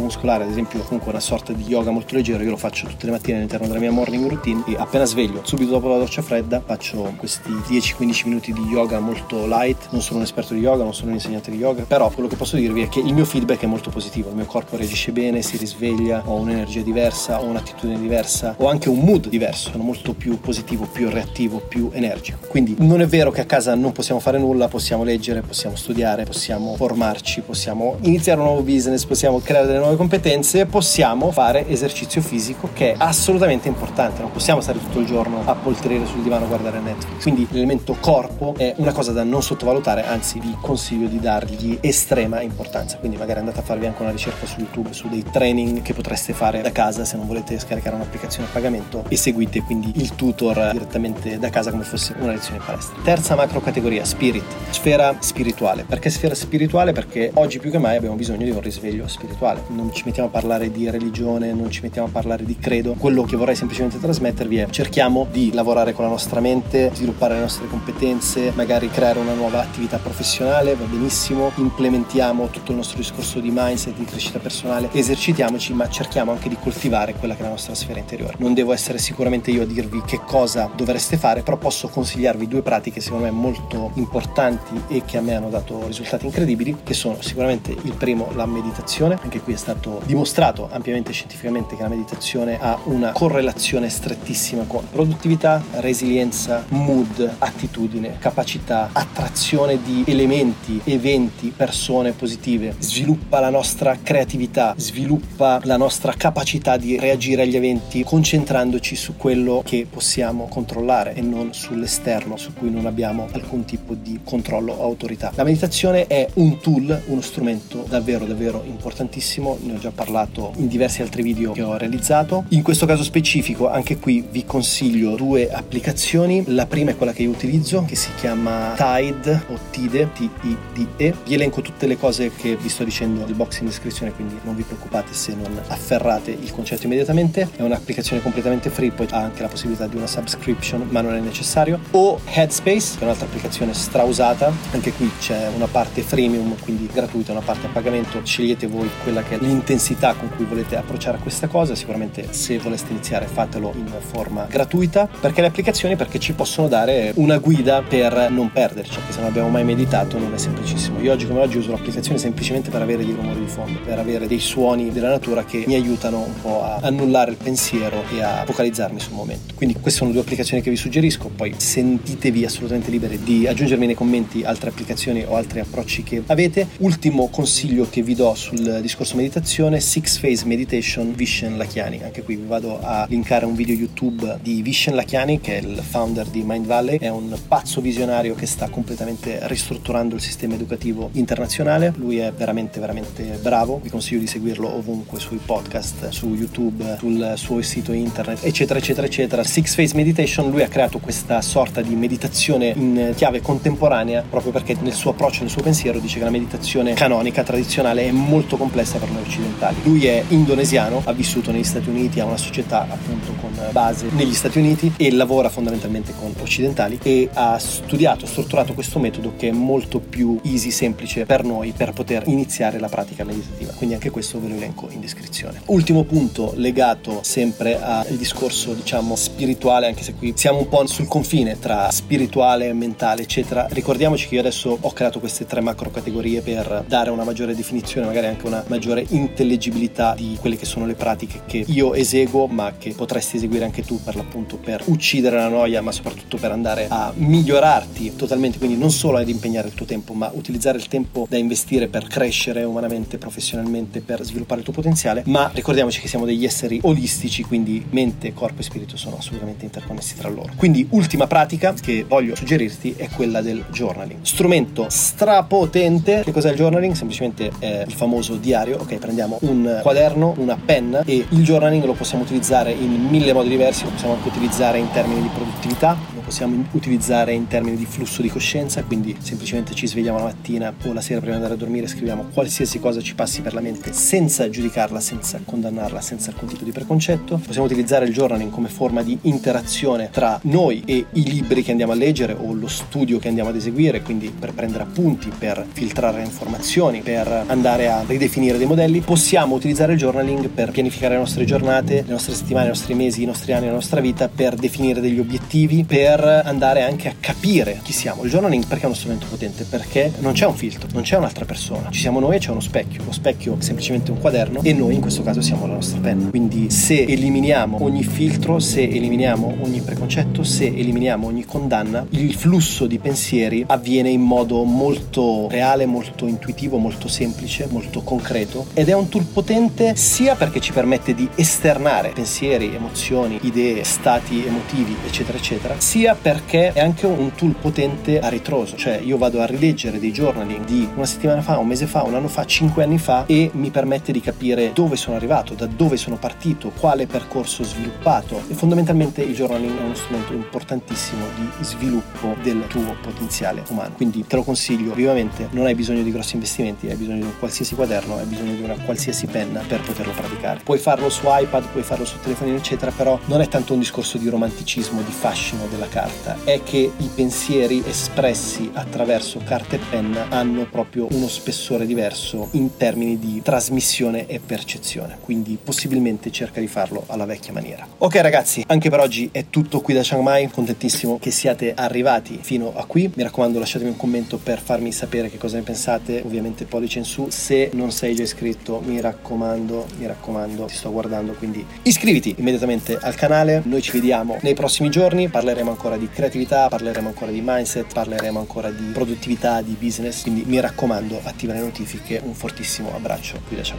muscolare, 0.00 0.44
ad 0.44 0.50
esempio, 0.50 0.80
comunque 0.80 1.10
una 1.10 1.20
sorta 1.20 1.52
di 1.52 1.64
yoga 1.64 1.90
molto 1.90 2.14
leggero, 2.14 2.42
io 2.42 2.50
lo 2.50 2.56
faccio 2.56 2.86
tutte 2.86 3.06
le 3.06 3.12
mattine 3.12 3.38
all'interno 3.38 3.66
della 3.66 3.78
mia 3.78 3.90
morning 3.90 4.28
routine 4.28 4.62
e 4.66 4.76
appena 4.78 5.04
sveglio, 5.04 5.40
subito 5.44 5.72
dopo 5.72 5.88
la 5.88 5.98
doccia 5.98 6.22
fredda, 6.22 6.62
faccio 6.64 7.12
questi 7.16 7.50
10-15 7.50 8.22
minuti 8.24 8.52
di 8.52 8.62
yoga 8.62 9.00
molto 9.00 9.46
light. 9.46 9.88
Non 9.90 10.02
sono 10.02 10.18
un 10.18 10.24
esperto 10.24 10.54
di 10.54 10.60
yoga, 10.60 10.82
non 10.82 10.94
sono 10.94 11.08
un 11.08 11.14
insegnante 11.14 11.50
di 11.50 11.56
yoga, 11.56 11.84
però 11.84 12.10
quello 12.10 12.28
che 12.28 12.36
posso 12.36 12.56
dirvi 12.56 12.82
è 12.82 12.88
che 12.88 13.00
il 13.00 13.14
mio 13.14 13.24
feedback 13.24 13.62
è 13.62 13.66
molto 13.66 13.90
positivo, 13.90 14.28
il 14.30 14.36
mio 14.36 14.46
corpo 14.46 14.76
reagisce 14.76 15.12
bene, 15.12 15.42
si 15.42 15.56
risveglia, 15.56 16.22
ho 16.24 16.34
un'energia 16.34 16.82
diversa, 16.82 17.40
ho 17.40 17.44
un'attitudine 17.44 17.98
diversa, 17.98 18.54
ho 18.58 18.68
anche 18.68 18.88
un 18.88 18.98
mood 18.98 19.28
diverso, 19.28 19.70
sono 19.70 19.82
molto 19.82 20.12
più 20.12 20.40
positivo, 20.40 20.86
più 20.86 21.08
reattivo, 21.08 21.58
più 21.58 21.90
energico. 21.92 22.38
Quindi 22.48 22.76
non 22.78 23.00
è 23.00 23.06
vero 23.06 23.30
che 23.30 23.40
a 23.40 23.44
casa 23.44 23.74
non 23.74 23.92
possiamo 23.92 24.20
fare 24.20 24.38
nulla, 24.38 24.68
possiamo 24.68 25.04
leggere, 25.04 25.42
possiamo 25.42 25.76
studiare, 25.76 26.24
possiamo 26.24 26.74
formarci, 26.76 27.40
possiamo 27.42 27.96
iniziare 28.02 28.39
un 28.40 28.46
nuovo 28.46 28.62
business, 28.62 29.04
possiamo 29.04 29.38
creare 29.40 29.66
delle 29.66 29.78
nuove 29.78 29.96
competenze, 29.96 30.66
possiamo 30.66 31.30
fare 31.30 31.68
esercizio 31.68 32.20
fisico 32.20 32.70
che 32.72 32.92
è 32.92 32.94
assolutamente 32.98 33.68
importante, 33.68 34.20
non 34.20 34.32
possiamo 34.32 34.60
stare 34.60 34.78
tutto 34.78 34.98
il 34.98 35.06
giorno 35.06 35.42
a 35.44 35.54
poltrire 35.54 36.06
sul 36.06 36.22
divano 36.22 36.46
a 36.46 36.48
guardare 36.48 36.80
Netflix. 36.80 37.22
Quindi 37.22 37.46
l'elemento 37.50 37.96
corpo 38.00 38.54
è 38.56 38.74
una 38.78 38.92
cosa 38.92 39.12
da 39.12 39.22
non 39.22 39.42
sottovalutare, 39.42 40.04
anzi 40.04 40.40
vi 40.40 40.56
consiglio 40.60 41.08
di 41.08 41.20
dargli 41.20 41.78
estrema 41.80 42.40
importanza. 42.40 42.98
Quindi 42.98 43.16
magari 43.16 43.40
andate 43.40 43.60
a 43.60 43.62
farvi 43.62 43.86
anche 43.86 44.02
una 44.02 44.10
ricerca 44.10 44.46
su 44.46 44.60
YouTube 44.60 44.92
su 44.92 45.08
dei 45.08 45.24
training 45.30 45.82
che 45.82 45.94
potreste 45.94 46.32
fare 46.32 46.60
da 46.60 46.72
casa 46.72 47.04
se 47.04 47.16
non 47.16 47.26
volete 47.26 47.58
scaricare 47.58 47.96
un'applicazione 47.96 48.48
a 48.48 48.52
pagamento 48.52 49.04
e 49.08 49.16
seguite 49.16 49.62
quindi 49.62 49.92
il 49.96 50.14
tutor 50.14 50.70
direttamente 50.72 51.38
da 51.38 51.50
casa 51.50 51.70
come 51.70 51.84
fosse 51.84 52.14
una 52.18 52.32
lezione 52.32 52.56
in 52.58 52.64
palestra. 52.64 52.96
Terza 53.02 53.34
macro 53.34 53.60
categoria, 53.60 54.04
spirit, 54.04 54.44
sfera 54.70 55.16
spirituale. 55.18 55.84
Perché 55.84 56.10
sfera 56.10 56.34
spirituale? 56.34 56.92
Perché 56.92 57.30
oggi 57.34 57.58
più 57.58 57.70
che 57.70 57.78
mai 57.78 57.96
abbiamo 57.96 58.16
bisogno 58.16 58.29
di 58.36 58.50
un 58.50 58.60
risveglio 58.60 59.06
spirituale. 59.08 59.62
Non 59.68 59.92
ci 59.92 60.02
mettiamo 60.04 60.28
a 60.28 60.32
parlare 60.32 60.70
di 60.70 60.88
religione, 60.90 61.52
non 61.52 61.70
ci 61.70 61.80
mettiamo 61.82 62.08
a 62.08 62.10
parlare 62.10 62.44
di 62.44 62.56
credo. 62.56 62.94
Quello 62.94 63.22
che 63.22 63.36
vorrei 63.36 63.54
semplicemente 63.54 63.98
trasmettervi 63.98 64.56
è 64.58 64.68
cerchiamo 64.70 65.26
di 65.30 65.52
lavorare 65.52 65.92
con 65.92 66.04
la 66.04 66.10
nostra 66.10 66.40
mente, 66.40 66.90
sviluppare 66.92 67.34
le 67.34 67.40
nostre 67.40 67.66
competenze, 67.66 68.52
magari 68.54 68.88
creare 68.90 69.18
una 69.18 69.34
nuova 69.34 69.60
attività 69.60 69.98
professionale, 69.98 70.74
va 70.74 70.84
benissimo, 70.84 71.52
implementiamo 71.56 72.48
tutto 72.48 72.70
il 72.70 72.78
nostro 72.78 72.98
discorso 72.98 73.40
di 73.40 73.50
mindset, 73.52 73.94
di 73.96 74.04
crescita 74.04 74.38
personale, 74.38 74.88
esercitiamoci, 74.92 75.72
ma 75.72 75.88
cerchiamo 75.88 76.32
anche 76.32 76.48
di 76.48 76.56
coltivare 76.60 77.14
quella 77.14 77.34
che 77.34 77.40
è 77.40 77.44
la 77.44 77.50
nostra 77.50 77.74
sfera 77.74 77.98
interiore. 77.98 78.34
Non 78.38 78.54
devo 78.54 78.72
essere 78.72 78.98
sicuramente 78.98 79.50
io 79.50 79.62
a 79.62 79.66
dirvi 79.66 80.02
che 80.06 80.20
cosa 80.24 80.70
dovreste 80.74 81.16
fare, 81.16 81.42
però 81.42 81.56
posso 81.56 81.88
consigliarvi 81.88 82.48
due 82.48 82.62
pratiche 82.62 83.00
secondo 83.00 83.24
me 83.24 83.30
molto 83.30 83.90
importanti 83.94 84.82
e 84.88 85.02
che 85.04 85.18
a 85.18 85.20
me 85.20 85.34
hanno 85.34 85.48
dato 85.48 85.86
risultati 85.86 86.26
incredibili, 86.26 86.78
che 86.82 86.94
sono 86.94 87.16
sicuramente 87.20 87.74
il 87.82 87.92
primo 87.94 88.19
la 88.34 88.46
meditazione, 88.46 89.18
anche 89.22 89.40
qui 89.40 89.54
è 89.54 89.56
stato 89.56 90.00
dimostrato 90.04 90.68
ampiamente 90.70 91.12
scientificamente 91.12 91.76
che 91.76 91.82
la 91.82 91.88
meditazione 91.88 92.58
ha 92.60 92.78
una 92.84 93.12
correlazione 93.12 93.88
strettissima 93.88 94.64
con 94.66 94.86
produttività, 94.90 95.62
resilienza, 95.80 96.64
mood, 96.68 97.36
attitudine, 97.38 98.18
capacità, 98.18 98.90
attrazione 98.92 99.80
di 99.82 100.04
elementi, 100.06 100.80
eventi, 100.84 101.52
persone 101.54 102.12
positive, 102.12 102.74
sviluppa 102.78 103.40
la 103.40 103.50
nostra 103.50 103.98
creatività, 104.02 104.74
sviluppa 104.76 105.60
la 105.64 105.76
nostra 105.76 106.12
capacità 106.12 106.76
di 106.76 106.98
reagire 106.98 107.42
agli 107.42 107.56
eventi 107.56 108.04
concentrandoci 108.04 108.96
su 108.96 109.16
quello 109.16 109.62
che 109.64 109.86
possiamo 109.88 110.46
controllare 110.48 111.14
e 111.14 111.20
non 111.20 111.52
sull'esterno 111.52 112.36
su 112.36 112.52
cui 112.52 112.70
non 112.70 112.86
abbiamo 112.86 113.28
alcun 113.32 113.64
tipo 113.64 113.94
di 113.94 114.20
controllo 114.24 114.72
o 114.72 114.82
autorità. 114.82 115.32
La 115.34 115.44
meditazione 115.44 116.06
è 116.06 116.28
un 116.34 116.58
tool, 116.58 117.02
uno 117.06 117.20
strumento 117.20 117.84
davvero 117.88 118.09
davvero 118.18 118.62
importantissimo, 118.66 119.58
ne 119.62 119.74
ho 119.74 119.78
già 119.78 119.90
parlato 119.90 120.52
in 120.56 120.68
diversi 120.68 121.02
altri 121.02 121.22
video 121.22 121.52
che 121.52 121.62
ho 121.62 121.76
realizzato. 121.76 122.44
In 122.48 122.62
questo 122.62 122.86
caso 122.86 123.02
specifico 123.02 123.70
anche 123.70 123.98
qui 123.98 124.24
vi 124.30 124.44
consiglio 124.44 125.14
due 125.14 125.50
applicazioni, 125.50 126.44
la 126.48 126.66
prima 126.66 126.90
è 126.90 126.96
quella 126.96 127.12
che 127.12 127.22
io 127.22 127.30
utilizzo 127.30 127.84
che 127.86 127.96
si 127.96 128.10
chiama 128.16 128.74
Tide 128.76 129.44
o 129.48 129.58
Tide, 129.70 130.10
T-I-D-E. 130.12 131.14
Vi 131.24 131.34
elenco 131.34 131.60
tutte 131.60 131.86
le 131.86 131.96
cose 131.96 132.30
che 132.34 132.56
vi 132.56 132.68
sto 132.68 132.84
dicendo 132.84 133.24
nel 133.24 133.34
box 133.34 133.60
in 133.60 133.66
descrizione, 133.66 134.12
quindi 134.12 134.38
non 134.42 134.56
vi 134.56 134.62
preoccupate 134.62 135.12
se 135.12 135.34
non 135.34 135.60
afferrate 135.68 136.30
il 136.30 136.52
concetto 136.52 136.86
immediatamente. 136.86 137.48
È 137.56 137.62
un'applicazione 137.62 138.22
completamente 138.22 138.70
free, 138.70 138.90
poi 138.90 139.06
ha 139.10 139.18
anche 139.18 139.42
la 139.42 139.48
possibilità 139.48 139.86
di 139.86 139.96
una 139.96 140.06
subscription, 140.06 140.86
ma 140.90 141.00
non 141.00 141.14
è 141.14 141.20
necessario. 141.20 141.78
O 141.92 142.20
Headspace, 142.24 142.94
che 142.94 143.00
è 143.00 143.04
un'altra 143.04 143.26
applicazione 143.26 143.74
strausata, 143.74 144.52
anche 144.72 144.92
qui 144.92 145.10
c'è 145.18 145.48
una 145.54 145.66
parte 145.66 146.02
freemium, 146.02 146.56
quindi 146.60 146.88
gratuita, 146.92 147.32
una 147.32 147.40
parte 147.40 147.66
a 147.66 147.68
pagamento. 147.68 147.89
Scegliete 148.22 148.68
voi 148.68 148.88
quella 149.02 149.22
che 149.22 149.34
è 149.34 149.38
l'intensità 149.40 150.14
con 150.14 150.30
cui 150.36 150.44
volete 150.44 150.76
approcciare 150.76 151.16
a 151.16 151.20
questa 151.20 151.48
cosa. 151.48 151.74
Sicuramente 151.74 152.28
se 152.30 152.58
voleste 152.58 152.92
iniziare 152.92 153.26
fatelo 153.26 153.72
in 153.74 153.90
forma 153.98 154.46
gratuita. 154.48 155.08
Perché 155.20 155.40
le 155.40 155.48
applicazioni? 155.48 155.96
Perché 155.96 156.20
ci 156.20 156.32
possono 156.32 156.68
dare 156.68 157.12
una 157.16 157.38
guida 157.38 157.82
per 157.82 158.30
non 158.30 158.52
perderci, 158.52 158.94
perché 158.94 159.12
se 159.12 159.18
non 159.18 159.28
abbiamo 159.28 159.48
mai 159.48 159.64
meditato 159.64 160.18
non 160.18 160.32
è 160.32 160.38
semplicissimo. 160.38 161.00
Io 161.00 161.12
oggi 161.12 161.26
come 161.26 161.40
oggi 161.40 161.58
uso 161.58 161.72
l'applicazione 161.72 162.18
semplicemente 162.18 162.70
per 162.70 162.80
avere 162.80 163.04
dei 163.04 163.14
rumori 163.14 163.40
di 163.40 163.46
fondo, 163.46 163.80
per 163.80 163.98
avere 163.98 164.28
dei 164.28 164.38
suoni 164.38 164.92
della 164.92 165.08
natura 165.08 165.44
che 165.44 165.64
mi 165.66 165.74
aiutano 165.74 166.18
un 166.18 166.40
po' 166.40 166.62
a 166.62 166.78
annullare 166.82 167.32
il 167.32 167.38
pensiero 167.42 168.04
e 168.14 168.22
a 168.22 168.44
focalizzarmi 168.44 169.00
sul 169.00 169.14
momento. 169.14 169.54
Quindi 169.56 169.74
queste 169.80 169.98
sono 169.98 170.12
due 170.12 170.20
applicazioni 170.20 170.62
che 170.62 170.70
vi 170.70 170.76
suggerisco, 170.76 171.30
poi 171.34 171.54
sentitevi 171.56 172.44
assolutamente 172.44 172.90
liberi 172.90 173.20
di 173.22 173.46
aggiungermi 173.48 173.86
nei 173.86 173.94
commenti 173.96 174.44
altre 174.44 174.70
applicazioni 174.70 175.24
o 175.26 175.34
altri 175.34 175.60
approcci 175.60 176.04
che 176.04 176.22
avete. 176.26 176.68
Ultimo 176.78 177.28
consiglio 177.28 177.79
che 177.88 178.02
vi 178.02 178.14
do 178.14 178.34
sul 178.34 178.80
discorso 178.82 179.16
meditazione, 179.16 179.80
Six 179.80 180.18
Phase 180.18 180.44
Meditation 180.44 181.14
Vishen 181.14 181.56
Lakiani. 181.56 182.02
Anche 182.02 182.22
qui 182.22 182.36
vi 182.36 182.46
vado 182.46 182.78
a 182.82 183.06
linkare 183.08 183.46
un 183.46 183.54
video 183.54 183.74
YouTube 183.74 184.38
di 184.42 184.60
Vishen 184.60 184.94
Lakiani 184.94 185.40
che 185.40 185.58
è 185.58 185.62
il 185.62 185.80
founder 185.80 186.26
di 186.26 186.42
Mind 186.44 186.66
Valley, 186.66 186.98
è 186.98 187.08
un 187.08 187.34
pazzo 187.48 187.80
visionario 187.80 188.34
che 188.34 188.46
sta 188.46 188.68
completamente 188.68 189.38
ristrutturando 189.42 190.14
il 190.14 190.20
sistema 190.20 190.54
educativo 190.54 191.08
internazionale. 191.12 191.92
Lui 191.96 192.18
è 192.18 192.32
veramente 192.32 192.80
veramente 192.80 193.38
bravo, 193.40 193.80
vi 193.82 193.88
consiglio 193.88 194.20
di 194.20 194.26
seguirlo 194.26 194.76
ovunque 194.76 195.18
sui 195.18 195.40
podcast, 195.42 196.08
su 196.10 196.34
YouTube, 196.34 196.96
sul 196.98 197.32
suo 197.36 197.62
sito 197.62 197.92
internet, 197.92 198.44
eccetera 198.44 198.78
eccetera 198.78 199.06
eccetera. 199.06 199.42
Six 199.44 199.74
Phase 199.74 199.94
Meditation, 199.94 200.50
lui 200.50 200.62
ha 200.62 200.68
creato 200.68 200.98
questa 200.98 201.40
sorta 201.40 201.80
di 201.80 201.94
meditazione 201.94 202.74
in 202.76 203.12
chiave 203.16 203.40
contemporanea 203.40 204.22
proprio 204.28 204.52
perché 204.52 204.76
nel 204.80 204.92
suo 204.92 205.12
approccio, 205.12 205.40
nel 205.40 205.50
suo 205.50 205.62
pensiero 205.62 205.98
dice 205.98 206.18
che 206.18 206.24
la 206.24 206.30
meditazione 206.30 206.92
canonica 206.92 207.42
tradizionale 207.42 207.68
è 208.00 208.10
molto 208.10 208.56
complessa 208.56 208.98
per 208.98 209.10
noi 209.10 209.22
occidentali. 209.22 209.76
Lui 209.84 210.06
è 210.06 210.24
indonesiano, 210.28 211.02
ha 211.04 211.12
vissuto 211.12 211.50
negli 211.52 211.64
Stati 211.64 211.88
Uniti, 211.88 212.20
ha 212.20 212.24
una 212.24 212.36
società 212.36 212.82
appunto 212.82 213.32
con 213.40 213.50
base 213.70 214.08
negli 214.12 214.34
Stati 214.34 214.58
Uniti 214.58 214.92
e 214.96 215.12
lavora 215.12 215.48
fondamentalmente 215.48 216.12
con 216.18 216.34
occidentali 216.40 216.98
e 217.02 217.28
ha 217.32 217.58
studiato, 217.58 218.26
strutturato 218.26 218.74
questo 218.74 218.98
metodo 218.98 219.34
che 219.36 219.48
è 219.48 219.52
molto 219.52 220.00
più 220.00 220.40
easy, 220.44 220.70
semplice 220.70 221.26
per 221.26 221.44
noi 221.44 221.72
per 221.76 221.92
poter 221.92 222.24
iniziare 222.26 222.78
la 222.78 222.88
pratica 222.88 223.24
meditativa. 223.24 223.72
Quindi 223.72 223.94
anche 223.94 224.10
questo 224.10 224.40
ve 224.40 224.48
lo 224.48 224.54
elenco 224.56 224.88
in 224.90 225.00
descrizione. 225.00 225.60
Ultimo 225.66 226.04
punto 226.04 226.52
legato 226.56 227.20
sempre 227.22 227.80
al 227.80 228.16
discorso 228.16 228.72
diciamo 228.74 229.14
spirituale, 229.16 229.86
anche 229.86 230.02
se 230.02 230.14
qui 230.14 230.32
siamo 230.36 230.58
un 230.58 230.68
po' 230.68 230.86
sul 230.86 231.06
confine 231.06 231.58
tra 231.58 231.90
spirituale, 231.90 232.72
mentale, 232.72 233.22
eccetera. 233.22 233.66
Ricordiamoci 233.70 234.28
che 234.28 234.34
io 234.34 234.40
adesso 234.40 234.76
ho 234.80 234.92
creato 234.92 235.20
queste 235.20 235.46
tre 235.46 235.60
macro 235.60 235.90
categorie 235.90 236.40
per 236.40 236.84
dare 236.86 237.10
una 237.10 237.24
maggiore 237.24 237.54
definizione, 237.60 238.06
magari 238.06 238.26
anche 238.26 238.46
una 238.46 238.64
maggiore 238.66 239.04
intelligibilità 239.08 239.78
tangibilità 239.80 240.14
di 240.14 240.36
quelle 240.40 240.56
che 240.56 240.64
sono 240.64 240.86
le 240.86 240.94
pratiche 240.94 241.42
che 241.46 241.64
io 241.66 241.94
eseguo, 241.94 242.46
ma 242.46 242.74
che 242.78 242.92
potresti 242.92 243.36
eseguire 243.36 243.64
anche 243.64 243.82
tu 243.82 244.02
per 244.02 244.16
l'appunto 244.16 244.56
per 244.56 244.82
uccidere 244.86 245.36
la 245.36 245.48
noia, 245.48 245.80
ma 245.80 245.92
soprattutto 245.92 246.36
per 246.36 246.50
andare 246.50 246.86
a 246.88 247.12
migliorarti 247.14 248.16
totalmente, 248.16 248.58
quindi 248.58 248.76
non 248.76 248.90
solo 248.90 249.18
ad 249.18 249.28
impegnare 249.28 249.68
il 249.68 249.74
tuo 249.74 249.86
tempo, 249.86 250.12
ma 250.12 250.30
utilizzare 250.32 250.78
il 250.78 250.86
tempo 250.88 251.26
da 251.28 251.36
investire 251.36 251.88
per 251.88 252.06
crescere 252.06 252.64
umanamente, 252.64 253.18
professionalmente, 253.18 254.00
per 254.00 254.22
sviluppare 254.22 254.60
il 254.60 254.64
tuo 254.64 254.74
potenziale, 254.74 255.22
ma 255.26 255.50
ricordiamoci 255.52 256.00
che 256.00 256.08
siamo 256.08 256.24
degli 256.24 256.44
esseri 256.44 256.80
olistici, 256.82 257.42
quindi 257.42 257.84
mente, 257.90 258.32
corpo 258.32 258.60
e 258.60 258.64
spirito 258.64 258.96
sono 258.96 259.16
assolutamente 259.18 259.64
interconnessi 259.64 260.16
tra 260.16 260.28
loro. 260.28 260.52
Quindi 260.56 260.86
ultima 260.90 261.26
pratica 261.26 261.74
che 261.74 262.04
voglio 262.06 262.34
suggerirti 262.34 262.94
è 262.96 263.08
quella 263.08 263.40
del 263.40 263.64
journaling. 263.70 264.20
Strumento 264.22 264.86
strapotente. 264.88 266.22
Che 266.24 266.32
cos'è 266.32 266.50
il 266.50 266.56
journaling? 266.56 266.94
Semplicemente 266.94 267.49
è 267.58 267.84
il 267.86 267.92
famoso 267.92 268.36
diario, 268.36 268.78
ok? 268.80 268.96
Prendiamo 268.96 269.38
un 269.42 269.80
quaderno, 269.82 270.34
una 270.38 270.58
penna 270.62 271.02
e 271.04 271.24
il 271.28 271.42
journaling 271.42 271.84
lo 271.84 271.94
possiamo 271.94 272.22
utilizzare 272.24 272.72
in 272.72 273.06
mille 273.08 273.32
modi 273.32 273.48
diversi, 273.48 273.84
lo 273.84 273.90
possiamo 273.90 274.14
anche 274.14 274.28
utilizzare 274.28 274.78
in 274.78 274.90
termini 274.90 275.22
di 275.22 275.28
produttività, 275.28 275.96
possiamo 276.30 276.64
utilizzare 276.70 277.32
in 277.32 277.48
termini 277.48 277.76
di 277.76 277.84
flusso 277.84 278.22
di 278.22 278.28
coscienza, 278.28 278.84
quindi 278.84 279.16
semplicemente 279.20 279.74
ci 279.74 279.88
svegliamo 279.88 280.18
la 280.18 280.24
mattina 280.24 280.72
o 280.84 280.92
la 280.92 281.00
sera 281.00 281.18
prima 281.18 281.34
di 281.34 281.42
andare 281.42 281.54
a 281.54 281.56
dormire, 281.56 281.88
scriviamo 281.88 282.28
qualsiasi 282.32 282.78
cosa 282.78 283.00
ci 283.00 283.16
passi 283.16 283.40
per 283.40 283.52
la 283.52 283.60
mente 283.60 283.92
senza 283.92 284.48
giudicarla, 284.48 285.00
senza 285.00 285.40
condannarla, 285.44 286.00
senza 286.00 286.30
alcun 286.30 286.46
tipo 286.46 286.62
di 286.62 286.70
preconcetto. 286.70 287.40
Possiamo 287.44 287.66
utilizzare 287.66 288.06
il 288.06 288.12
journaling 288.12 288.52
come 288.52 288.68
forma 288.68 289.02
di 289.02 289.18
interazione 289.22 290.10
tra 290.12 290.38
noi 290.44 290.84
e 290.86 291.04
i 291.14 291.24
libri 291.24 291.64
che 291.64 291.72
andiamo 291.72 291.90
a 291.90 291.96
leggere 291.96 292.36
o 292.38 292.52
lo 292.52 292.68
studio 292.68 293.18
che 293.18 293.26
andiamo 293.26 293.48
ad 293.48 293.56
eseguire, 293.56 294.00
quindi 294.00 294.30
per 294.30 294.52
prendere 294.52 294.84
appunti, 294.84 295.32
per 295.36 295.66
filtrare 295.72 296.22
informazioni, 296.22 297.00
per 297.00 297.42
andare 297.48 297.90
a 297.90 298.04
ridefinire 298.06 298.56
dei 298.56 298.68
modelli. 298.68 299.00
Possiamo 299.00 299.56
utilizzare 299.56 299.94
il 299.94 299.98
journaling 299.98 300.48
per 300.48 300.70
pianificare 300.70 301.14
le 301.14 301.20
nostre 301.20 301.44
giornate, 301.44 302.04
le 302.06 302.12
nostre 302.12 302.34
settimane, 302.34 302.66
i 302.66 302.68
nostri 302.68 302.94
mesi, 302.94 303.24
i 303.24 303.26
nostri 303.26 303.52
anni, 303.52 303.66
la 303.66 303.72
nostra 303.72 304.00
vita, 304.00 304.28
per 304.28 304.54
definire 304.54 305.00
degli 305.00 305.18
obiettivi, 305.18 305.82
per 305.82 306.18
andare 306.24 306.82
anche 306.82 307.08
a 307.08 307.14
capire 307.18 307.80
chi 307.82 307.92
siamo. 307.92 308.24
Il 308.24 308.30
journaling 308.30 308.66
perché 308.66 308.84
è 308.84 308.86
uno 308.86 308.94
strumento 308.94 309.26
potente? 309.28 309.64
Perché 309.64 310.12
non 310.18 310.32
c'è 310.32 310.46
un 310.46 310.54
filtro, 310.54 310.88
non 310.92 311.02
c'è 311.02 311.16
un'altra 311.16 311.44
persona, 311.44 311.88
ci 311.90 312.00
siamo 312.00 312.20
noi 312.20 312.36
e 312.36 312.38
c'è 312.38 312.50
uno 312.50 312.60
specchio. 312.60 313.04
Lo 313.04 313.12
specchio 313.12 313.56
è 313.58 313.62
semplicemente 313.62 314.10
un 314.10 314.18
quaderno 314.18 314.62
e 314.62 314.72
noi 314.72 314.94
in 314.94 315.00
questo 315.00 315.22
caso 315.22 315.40
siamo 315.40 315.66
la 315.66 315.74
nostra 315.74 315.98
penna. 316.00 316.28
Quindi 316.30 316.70
se 316.70 317.02
eliminiamo 317.02 317.82
ogni 317.82 318.04
filtro, 318.04 318.58
se 318.58 318.82
eliminiamo 318.82 319.56
ogni 319.60 319.80
preconcetto, 319.80 320.42
se 320.42 320.66
eliminiamo 320.66 321.26
ogni 321.26 321.44
condanna, 321.44 322.06
il 322.10 322.34
flusso 322.34 322.86
di 322.86 322.98
pensieri 322.98 323.64
avviene 323.66 324.10
in 324.10 324.20
modo 324.20 324.62
molto 324.64 325.48
reale, 325.50 325.86
molto 325.86 326.26
intuitivo, 326.26 326.78
molto 326.78 327.08
semplice, 327.08 327.66
molto 327.70 328.02
concreto 328.02 328.66
ed 328.74 328.88
è 328.88 328.94
un 328.94 329.08
tool 329.08 329.24
potente 329.24 329.94
sia 329.96 330.34
perché 330.34 330.60
ci 330.60 330.72
permette 330.72 331.14
di 331.14 331.28
esternare 331.34 332.10
pensieri, 332.10 332.74
emozioni, 332.74 333.38
idee, 333.42 333.84
stati 333.84 334.44
emotivi, 334.46 334.96
eccetera, 335.06 335.38
eccetera, 335.38 335.74
sia 335.78 336.09
perché 336.14 336.72
è 336.72 336.80
anche 336.80 337.06
un 337.06 337.32
tool 337.34 337.54
potente 337.60 338.20
a 338.20 338.28
ritroso, 338.28 338.76
cioè 338.76 339.00
io 339.02 339.16
vado 339.18 339.40
a 339.40 339.46
rileggere 339.46 339.98
dei 339.98 340.12
journaling 340.12 340.64
di 340.64 340.88
una 340.94 341.06
settimana 341.06 341.42
fa, 341.42 341.58
un 341.58 341.66
mese 341.66 341.86
fa, 341.86 342.02
un 342.02 342.14
anno 342.14 342.28
fa, 342.28 342.44
cinque 342.44 342.82
anni 342.84 342.98
fa 342.98 343.24
e 343.26 343.50
mi 343.54 343.70
permette 343.70 344.12
di 344.12 344.20
capire 344.20 344.72
dove 344.72 344.96
sono 344.96 345.16
arrivato, 345.16 345.54
da 345.54 345.66
dove 345.66 345.96
sono 345.96 346.16
partito, 346.16 346.70
quale 346.78 347.06
percorso 347.06 347.62
ho 347.62 347.64
sviluppato 347.64 348.42
e 348.48 348.54
fondamentalmente 348.54 349.22
il 349.22 349.34
journaling 349.34 349.78
è 349.78 349.82
uno 349.82 349.94
strumento 349.94 350.32
importantissimo 350.32 351.24
di 351.36 351.64
sviluppo 351.64 352.34
del 352.42 352.64
tuo 352.68 352.96
potenziale 353.00 353.62
umano. 353.68 353.94
Quindi 353.94 354.24
te 354.26 354.36
lo 354.36 354.42
consiglio 354.42 354.92
vivamente, 354.94 355.48
non 355.50 355.66
hai 355.66 355.74
bisogno 355.74 356.02
di 356.02 356.10
grossi 356.10 356.34
investimenti, 356.34 356.88
hai 356.88 356.96
bisogno 356.96 357.18
di 357.18 357.24
un 357.24 357.38
qualsiasi 357.38 357.74
quaderno, 357.74 358.16
hai 358.16 358.26
bisogno 358.26 358.54
di 358.54 358.62
una 358.62 358.74
qualsiasi 358.74 359.26
penna 359.26 359.62
per 359.66 359.80
poterlo 359.80 360.12
praticare. 360.12 360.60
Puoi 360.64 360.78
farlo 360.78 361.08
su 361.08 361.24
iPad, 361.26 361.66
puoi 361.68 361.82
farlo 361.82 362.04
su 362.04 362.18
telefonino, 362.20 362.56
eccetera, 362.56 362.90
però 362.90 363.18
non 363.26 363.40
è 363.40 363.48
tanto 363.48 363.72
un 363.72 363.78
discorso 363.78 364.18
di 364.18 364.28
romanticismo, 364.28 365.02
di 365.02 365.12
fascino 365.12 365.66
della 365.70 365.88
carta, 365.88 365.99
è 366.44 366.62
che 366.62 366.90
i 366.96 367.10
pensieri 367.14 367.82
espressi 367.86 368.70
attraverso 368.72 369.40
carta 369.44 369.76
e 369.76 369.80
penna 369.90 370.26
hanno 370.28 370.66
proprio 370.70 371.06
uno 371.10 371.28
spessore 371.28 371.86
diverso 371.86 372.48
in 372.52 372.76
termini 372.76 373.18
di 373.18 373.40
trasmissione 373.42 374.26
e 374.26 374.38
percezione. 374.38 375.18
Quindi 375.20 375.58
possibilmente 375.62 376.30
cerca 376.30 376.60
di 376.60 376.66
farlo 376.66 377.04
alla 377.06 377.24
vecchia 377.24 377.52
maniera. 377.52 377.86
Ok 377.98 378.16
ragazzi, 378.16 378.64
anche 378.68 378.90
per 378.90 379.00
oggi 379.00 379.28
è 379.32 379.46
tutto 379.50 379.80
qui 379.80 379.94
da 379.94 380.02
Chiang 380.02 380.22
Mai, 380.22 380.48
contentissimo 380.48 381.18
che 381.18 381.30
siate 381.30 381.74
arrivati 381.74 382.38
fino 382.40 382.72
a 382.76 382.84
qui. 382.84 383.10
Mi 383.14 383.22
raccomando 383.22 383.58
lasciatemi 383.58 383.90
un 383.90 383.96
commento 383.96 384.38
per 384.38 384.60
farmi 384.60 384.92
sapere 384.92 385.30
che 385.30 385.38
cosa 385.38 385.56
ne 385.56 385.62
pensate, 385.62 386.22
ovviamente 386.24 386.64
pollice 386.64 386.98
in 386.98 387.04
su. 387.04 387.26
Se 387.30 387.70
non 387.72 387.90
sei 387.90 388.14
già 388.14 388.22
iscritto, 388.22 388.80
mi 388.84 389.00
raccomando, 389.00 389.86
mi 389.98 390.06
raccomando, 390.06 390.66
ti 390.66 390.74
sto 390.74 390.92
guardando, 390.92 391.32
quindi 391.32 391.64
iscriviti 391.82 392.34
immediatamente 392.38 392.98
al 393.00 393.14
canale. 393.14 393.62
Noi 393.64 393.82
ci 393.82 393.92
vediamo 393.92 394.38
nei 394.42 394.54
prossimi 394.54 394.90
giorni, 394.90 395.28
parleremo 395.28 395.70
ancora 395.70 395.79
ancora 395.80 395.96
di 395.96 396.10
creatività, 396.10 396.68
parleremo 396.68 397.08
ancora 397.08 397.30
di 397.30 397.40
mindset, 397.42 397.94
parleremo 397.94 398.38
ancora 398.38 398.70
di 398.70 398.84
produttività, 398.92 399.62
di 399.62 399.74
business, 399.80 400.20
quindi 400.20 400.44
mi 400.44 400.60
raccomando 400.60 401.18
attiva 401.22 401.54
le 401.54 401.60
notifiche, 401.60 402.20
un 402.22 402.34
fortissimo 402.34 402.94
abbraccio. 402.94 403.40
Qui 403.46 403.56
da 403.56 403.62
Ciao. 403.62 403.78